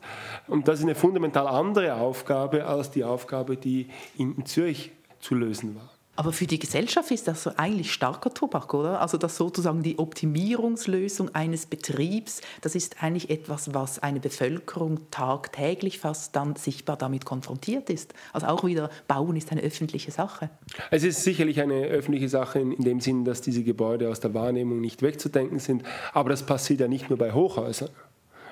Und 0.48 0.68
das 0.68 0.80
ist 0.80 0.86
eine 0.86 0.96
fundamental 0.96 1.48
andere 1.48 1.96
Aufgabe 1.96 2.66
als 2.66 2.92
die 2.92 3.04
Aufgabe, 3.04 3.56
die 3.56 3.90
in 4.18 4.46
Zürich 4.46 4.92
zu 5.20 5.36
lösen 5.36 5.76
war. 5.76 5.95
Aber 6.16 6.32
für 6.32 6.48
die 6.48 6.60
Gesellschaft 6.60 7.12
ist 7.12 7.28
das 7.28 7.44
so 7.44 7.52
eigentlich 7.58 7.92
starker 7.92 8.34
Tobak, 8.34 8.74
oder? 8.74 9.02
Also 9.02 9.18
das 9.18 9.36
sozusagen 9.36 9.84
die 9.84 10.00
Optimierungslösung 10.00 11.34
eines 11.36 11.66
Betriebs, 11.66 12.42
das 12.62 12.76
ist 12.76 13.04
eigentlich 13.04 13.30
etwas, 13.30 13.74
was 13.74 14.00
eine 14.00 14.20
Bevölkerung 14.20 15.00
tagtäglich 15.12 16.00
fast 16.00 16.36
dann 16.36 16.56
sichtbar 16.56 16.96
damit 16.96 17.26
konfrontiert 17.26 17.90
ist. 17.90 18.14
Also 18.32 18.48
auch 18.48 18.64
wieder 18.64 18.90
Bauen 19.08 19.36
ist 19.36 19.52
eine 19.52 19.62
öffentliche 19.62 20.12
Sache. 20.12 20.50
Es 20.90 21.04
ist 21.04 21.24
sicherlich 21.24 21.62
eine 21.62 21.86
öffentliche 21.86 22.30
Sache 22.30 22.60
in 22.60 22.84
dem 22.84 23.02
Sinn, 23.02 23.26
dass 23.26 23.42
diese 23.42 23.64
Gebäude 23.64 24.10
aus 24.10 24.22
der 24.22 24.34
Wahrnehmung 24.34 24.80
nicht 24.80 25.02
wegzudenken 25.02 25.60
sind. 25.60 25.84
Aber 26.14 26.30
das 26.30 26.46
passiert 26.46 26.80
ja 26.80 26.88
nicht 26.88 27.10
nur 27.10 27.20
bei 27.20 27.34
Hochhäusern 27.34 27.90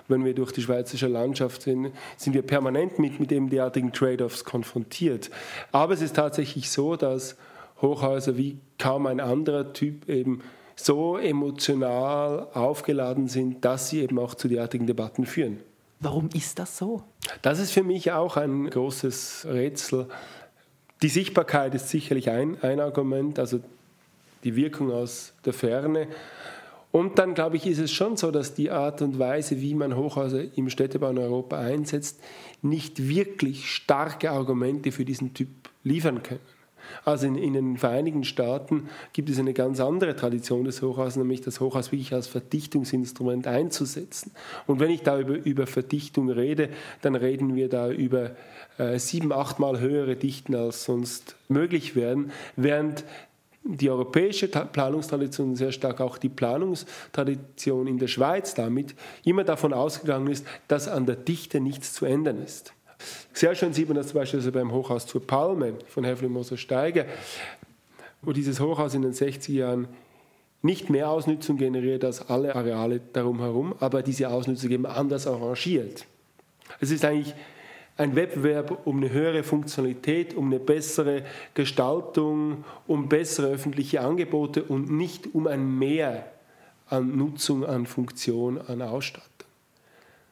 wenn 0.10 0.26
wir 0.26 0.34
durch 0.34 0.52
die 0.52 0.62
schweizerische 0.62 1.08
Landschaft 1.08 1.62
sind, 1.62 1.92
sind 2.18 2.34
wir 2.34 2.42
permanent 2.42 3.00
mit, 3.00 3.22
mit 3.22 3.32
eben 3.32 3.50
derartigen 3.50 3.94
Trade-offs 3.94 4.44
konfrontiert. 4.44 5.30
Aber 5.72 5.94
es 5.94 6.02
ist 6.02 6.16
tatsächlich 6.16 6.70
so, 6.70 6.96
dass 6.96 7.38
Hochhäuser 7.84 8.38
wie 8.38 8.58
kaum 8.80 9.06
ein 9.06 9.20
anderer 9.20 9.74
Typ 9.74 10.10
eben 10.10 10.42
so 10.76 11.18
emotional 11.18 12.48
aufgeladen 12.54 13.28
sind, 13.28 13.64
dass 13.64 13.90
sie 13.90 14.02
eben 14.02 14.18
auch 14.18 14.34
zu 14.34 14.48
derartigen 14.48 14.88
Debatten 14.88 15.28
führen. 15.28 15.60
Warum 16.00 16.30
ist 16.34 16.58
das 16.58 16.78
so? 16.78 17.04
Das 17.44 17.60
ist 17.60 17.72
für 17.72 17.84
mich 17.84 18.12
auch 18.12 18.36
ein 18.36 18.70
großes 18.70 19.46
Rätsel. 19.50 20.08
Die 21.02 21.10
Sichtbarkeit 21.10 21.76
ist 21.76 21.90
sicherlich 21.90 22.30
ein, 22.30 22.58
ein 22.64 22.80
Argument, 22.80 23.38
also 23.38 23.60
die 24.44 24.56
Wirkung 24.56 24.92
aus 24.92 25.34
der 25.46 25.54
Ferne. 25.54 26.08
Und 26.92 27.18
dann, 27.20 27.34
glaube 27.34 27.58
ich, 27.58 27.66
ist 27.66 27.80
es 27.80 27.92
schon 27.92 28.18
so, 28.18 28.32
dass 28.32 28.54
die 28.54 28.70
Art 28.70 29.02
und 29.02 29.18
Weise, 29.18 29.62
wie 29.62 29.74
man 29.74 29.96
Hochhäuser 29.96 30.44
im 30.58 30.70
Städtebau 30.70 31.10
in 31.10 31.18
Europa 31.18 31.58
einsetzt, 31.58 32.22
nicht 32.62 33.08
wirklich 33.08 33.72
starke 33.72 34.32
Argumente 34.32 34.92
für 34.92 35.06
diesen 35.06 35.34
Typ 35.34 35.50
liefern 35.84 36.22
können. 36.22 36.40
Also 37.06 37.28
in, 37.28 37.36
in, 37.36 37.54
den 37.54 37.78
Vereinigten 37.78 38.24
Staaten 38.24 38.90
gibt 39.14 39.30
es 39.30 39.40
eine 39.40 39.54
ganz 39.54 39.80
andere 39.80 40.16
Tradition 40.16 40.64
des 40.66 40.82
Hochhauses, 40.82 41.18
nämlich 41.18 41.42
das 41.42 41.60
Hochhaus 41.60 41.92
wirklich 41.92 42.14
als 42.14 42.28
Verdichtungsinstrument 42.28 43.48
einzusetzen. 43.48 44.32
Und 44.68 44.80
wenn 44.80 44.92
ich 44.92 45.02
da 45.02 45.20
über, 45.20 45.36
über 45.36 45.68
Verdichtung 45.68 46.30
rede, 46.30 46.70
dann 47.02 47.16
reden 47.16 47.56
wir 47.56 47.70
da 47.70 47.90
über 47.90 48.32
äh, 48.78 49.00
sieben, 49.00 49.32
achtmal 49.32 49.80
höhere 49.80 50.16
Dichten 50.16 50.56
als 50.56 50.84
sonst 50.84 51.36
möglich 51.48 51.96
wären, 51.96 52.32
während 52.56 53.04
die 53.64 53.90
europäische 53.90 54.48
Planungstradition, 54.48 55.56
sehr 55.56 55.72
stark 55.72 56.02
auch 56.02 56.18
die 56.18 56.30
Planungstradition 56.30 57.88
in 57.88 57.98
der 57.98 58.08
Schweiz 58.08 58.54
damit 58.54 58.94
immer 59.24 59.44
davon 59.44 59.74
ausgegangen 59.74 60.28
ist, 60.28 60.46
dass 60.68 60.88
an 60.88 61.06
der 61.06 61.16
Dichte 61.16 61.62
nichts 61.62 61.94
zu 61.94 62.06
ändern 62.06 62.44
ist. 62.44 62.74
Sehr 63.34 63.56
schön 63.56 63.74
sieht 63.74 63.88
man 63.88 63.98
das 63.98 64.08
zum 64.08 64.20
Beispiel 64.20 64.40
also 64.40 64.52
beim 64.52 64.72
Hochhaus 64.72 65.08
zur 65.08 65.26
Palme 65.26 65.74
von 65.88 66.04
Häfli 66.04 66.30
Moser 66.30 66.58
Steiger, 66.58 67.06
wo 68.22 68.32
dieses 68.32 68.60
Hochhaus 68.60 68.94
in 68.94 69.02
den 69.02 69.14
60er 69.14 69.52
Jahren 69.52 69.88
nicht 70.62 70.90
mehr 70.90 71.10
Ausnutzung 71.10 71.58
generiert 71.58 72.06
als 72.06 72.30
alle 72.30 72.56
Areale 72.56 73.02
darum 73.12 73.40
herum, 73.40 73.76
aber 73.80 74.02
diese 74.02 74.30
Ausnutzung 74.30 74.72
eben 74.72 74.86
anders 74.86 75.28
arrangiert. 75.28 76.06
Es 76.80 76.90
ist 76.90 77.04
eigentlich 77.04 77.36
ein 77.98 78.16
Wettbewerb 78.16 78.88
um 78.88 78.98
eine 78.98 79.12
höhere 79.12 79.44
Funktionalität, 79.44 80.34
um 80.36 80.48
eine 80.48 80.60
bessere 80.60 81.24
Gestaltung, 81.54 82.64
um 82.88 83.10
bessere 83.10 83.48
öffentliche 83.48 84.02
Angebote 84.02 84.64
und 84.64 84.90
nicht 84.90 85.36
um 85.36 85.48
ein 85.48 85.78
Mehr 85.78 86.32
an 86.88 87.18
Nutzung, 87.18 87.66
an 87.66 87.86
Funktion, 87.86 88.60
an 88.60 88.82
Ausstattung. 88.82 89.33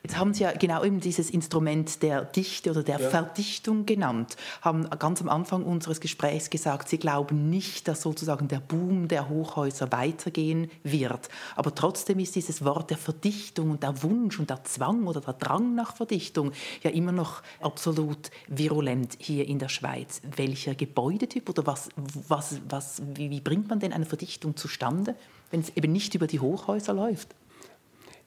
Jetzt 0.03 0.17
haben 0.17 0.33
Sie 0.33 0.43
ja 0.43 0.51
genau 0.51 0.83
eben 0.83 0.99
dieses 0.99 1.29
Instrument 1.29 2.01
der 2.01 2.25
Dichte 2.25 2.71
oder 2.71 2.81
der 2.81 2.99
ja. 2.99 3.09
Verdichtung 3.09 3.85
genannt. 3.85 4.35
Haben 4.61 4.89
ganz 4.97 5.21
am 5.21 5.29
Anfang 5.29 5.63
unseres 5.63 5.99
Gesprächs 5.99 6.49
gesagt, 6.49 6.89
Sie 6.89 6.97
glauben 6.97 7.51
nicht, 7.51 7.87
dass 7.87 8.01
sozusagen 8.01 8.47
der 8.47 8.61
Boom 8.61 9.07
der 9.07 9.29
Hochhäuser 9.29 9.91
weitergehen 9.91 10.71
wird. 10.83 11.29
Aber 11.55 11.75
trotzdem 11.75 12.17
ist 12.17 12.35
dieses 12.35 12.65
Wort 12.65 12.89
der 12.89 12.97
Verdichtung 12.97 13.69
und 13.69 13.83
der 13.83 14.01
Wunsch 14.01 14.39
und 14.39 14.49
der 14.49 14.63
Zwang 14.63 15.05
oder 15.05 15.21
der 15.21 15.33
Drang 15.33 15.75
nach 15.75 15.95
Verdichtung 15.95 16.51
ja 16.81 16.89
immer 16.89 17.11
noch 17.11 17.43
absolut 17.59 18.31
virulent 18.47 19.17
hier 19.19 19.47
in 19.47 19.59
der 19.59 19.69
Schweiz. 19.69 20.21
Welcher 20.35 20.73
Gebäudetyp 20.73 21.47
oder 21.47 21.67
was, 21.67 21.89
was, 22.27 22.59
was, 22.67 23.03
wie, 23.13 23.29
wie 23.29 23.41
bringt 23.41 23.69
man 23.69 23.79
denn 23.79 23.93
eine 23.93 24.05
Verdichtung 24.07 24.55
zustande, 24.55 25.13
wenn 25.51 25.59
es 25.59 25.69
eben 25.75 25.91
nicht 25.91 26.15
über 26.15 26.25
die 26.25 26.39
Hochhäuser 26.39 26.93
läuft? 26.93 27.35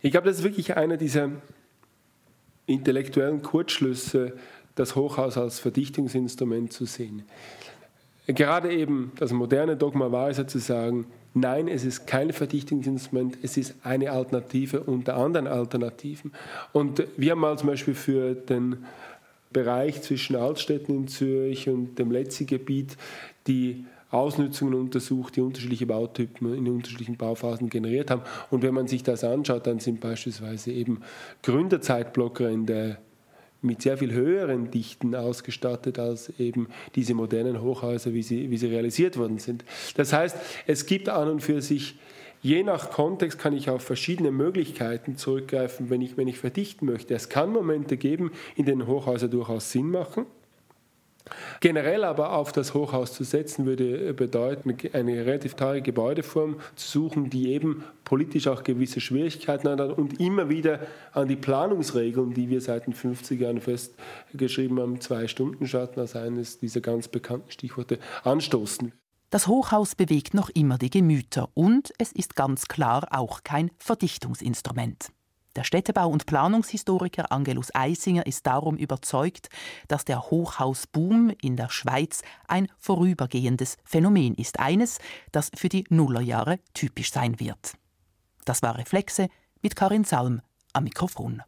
Ich 0.03 0.13
glaube, 0.13 0.29
das 0.29 0.39
ist 0.39 0.45
wirklich 0.45 0.77
einer 0.77 0.97
dieser 0.97 1.31
intellektuellen 2.67 3.43
Kurzschlüsse, 3.43 4.33
das 4.75 4.97
Hochhaus 4.97 5.39
als 5.39 5.61
Verdichtungsinstrument 5.61 6.73
zu 6.73 6.85
sehen. 6.85 7.23
Gerade 8.27 8.73
eben 8.73 9.13
das 9.17 9.33
moderne 9.33 9.77
Dogma 9.77 10.11
war 10.11 10.31
es 10.31 10.39
ja 10.39 10.47
zu 10.47 10.59
sagen, 10.59 11.07
nein, 11.35 11.69
es 11.69 11.85
ist 11.85 12.07
kein 12.07 12.33
Verdichtungsinstrument, 12.33 13.37
es 13.43 13.57
ist 13.57 13.75
eine 13.83 14.13
Alternative 14.13 14.81
unter 14.81 15.17
anderen 15.17 15.47
Alternativen. 15.47 16.33
Und 16.73 17.05
wir 17.17 17.33
haben 17.33 17.41
mal 17.41 17.59
zum 17.59 17.69
Beispiel 17.69 17.95
für 17.95 18.35
den 18.35 18.85
Bereich 19.53 20.03
zwischen 20.03 20.37
Altstädten 20.37 20.95
in 20.95 21.09
Zürich 21.09 21.69
und 21.69 21.99
dem 21.99 22.11
Letzi-Gebiet 22.11 22.97
die 23.47 23.85
Ausnutzungen 24.15 24.75
untersucht, 24.75 25.37
die 25.37 25.41
unterschiedliche 25.41 25.87
Bautypen 25.87 26.55
in 26.55 26.69
unterschiedlichen 26.69 27.17
Bauphasen 27.17 27.69
generiert 27.69 28.11
haben. 28.11 28.23
Und 28.51 28.63
wenn 28.63 28.75
man 28.75 28.87
sich 28.87 29.03
das 29.03 29.25
anschaut, 29.25 29.67
dann 29.67 29.81
sind 29.81 30.01
beispielsweise 30.01 30.73
eben 30.73 31.03
Gründerzeitblockränder 31.43 32.99
mit 33.65 33.83
sehr 33.83 33.97
viel 33.97 34.13
höheren 34.13 34.71
Dichten 34.71 35.15
ausgestattet 35.15 35.99
als 35.99 36.39
eben 36.39 36.69
diese 36.95 37.15
modernen 37.15 37.61
Hochhäuser, 37.61 38.13
wie 38.13 38.23
sie, 38.23 38.51
wie 38.51 38.59
sie 38.59 38.67
realisiert 38.67 39.17
worden 39.17 39.39
sind. 39.39 39.65
Das 39.97 40.13
heißt, 40.13 40.37
es 40.67 40.87
gibt 40.87 41.09
an 41.09 41.29
und 41.29 41.41
für 41.41 41.63
sich, 41.63 41.99
je 42.43 42.63
nach 42.63 42.91
Kontext 42.91 43.39
kann 43.39 43.55
ich 43.55 43.71
auf 43.71 43.83
verschiedene 43.83 44.31
Möglichkeiten 44.31 45.17
zurückgreifen, 45.17 45.91
wenn 45.91 46.03
ich, 46.03 46.17
wenn 46.17 46.29
ich 46.29 46.39
verdichten 46.39 46.87
möchte. 46.87 47.15
Es 47.15 47.31
kann 47.31 47.53
Momente 47.53 47.97
geben, 47.97 48.33
in 48.55 48.67
denen 48.67 48.87
Hochhäuser 48.87 49.29
durchaus 49.29 49.73
Sinn 49.73 49.91
machen. 49.91 50.27
Generell 51.61 52.05
aber 52.05 52.35
auf 52.35 52.53
das 52.53 52.75
Hochhaus 52.75 53.15
zu 53.15 53.25
setzen, 53.25 53.65
würde 53.65 54.13
bedeuten, 54.13 54.77
eine 54.93 55.25
relativ 55.25 55.55
teure 55.55 55.81
Gebäudeform 55.81 56.57
zu 56.77 56.89
suchen, 56.89 57.31
die 57.31 57.53
eben 57.53 57.85
politisch 58.05 58.47
auch 58.47 58.63
gewisse 58.63 59.01
Schwierigkeiten 59.01 59.69
hat 59.69 59.81
und 59.81 60.21
immer 60.21 60.51
wieder 60.51 60.81
an 61.13 61.29
die 61.29 61.37
Planungsregeln, 61.37 62.35
die 62.35 62.51
wir 62.51 62.61
seit 62.61 62.87
den 62.87 62.93
50 62.93 63.41
Jahren 63.41 63.61
festgeschrieben 63.61 64.79
haben, 64.79 65.01
zwei 65.01 65.27
Stunden 65.27 65.67
Schatten 65.67 66.01
als 66.01 66.15
eines 66.15 66.59
dieser 66.59 66.83
ganz 66.83 67.09
bekannten 67.09 67.51
Stichworte 67.51 67.99
anstoßen. 68.23 68.93
Das 69.31 69.47
Hochhaus 69.49 69.95
bewegt 69.95 70.35
noch 70.35 70.51
immer 70.51 70.79
die 70.79 70.91
Gemüter 70.91 71.49
und 71.55 71.93
es 71.99 72.13
ist 72.13 72.37
ganz 72.37 72.69
klar 72.69 73.09
auch 73.11 73.43
kein 73.43 73.71
Verdichtungsinstrument. 73.79 75.09
Der 75.57 75.65
Städtebau- 75.65 76.11
und 76.11 76.27
Planungshistoriker 76.27 77.31
Angelus 77.31 77.75
Eisinger 77.75 78.27
ist 78.27 78.47
darum 78.47 78.77
überzeugt, 78.77 79.49
dass 79.89 80.05
der 80.05 80.31
Hochhausboom 80.31 81.33
in 81.41 81.57
der 81.57 81.71
Schweiz 81.71 82.23
ein 82.49 82.69
vorübergehendes 82.77 83.77
Phänomen 83.85 84.35
ist, 84.35 84.59
eines, 84.59 84.99
das 85.31 85.51
für 85.55 85.69
die 85.69 85.85
Nullerjahre 85.91 86.59
typisch 86.75 87.13
sein 87.13 87.39
wird. 87.39 87.75
Das 88.45 88.63
war 88.63 88.77
Reflexe 88.77 89.29
mit 89.63 89.77
Karin 89.77 90.05
Salm 90.05 90.43
am 90.73 90.85
Mikrofon. 90.85 91.43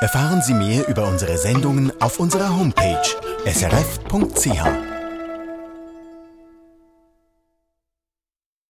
Erfahren 0.00 0.40
Sie 0.42 0.54
mehr 0.54 0.86
über 0.86 1.08
unsere 1.08 1.36
Sendungen 1.36 1.92
auf 2.00 2.20
unserer 2.20 2.56
Homepage 2.56 3.02
srf.ch. 3.44 4.87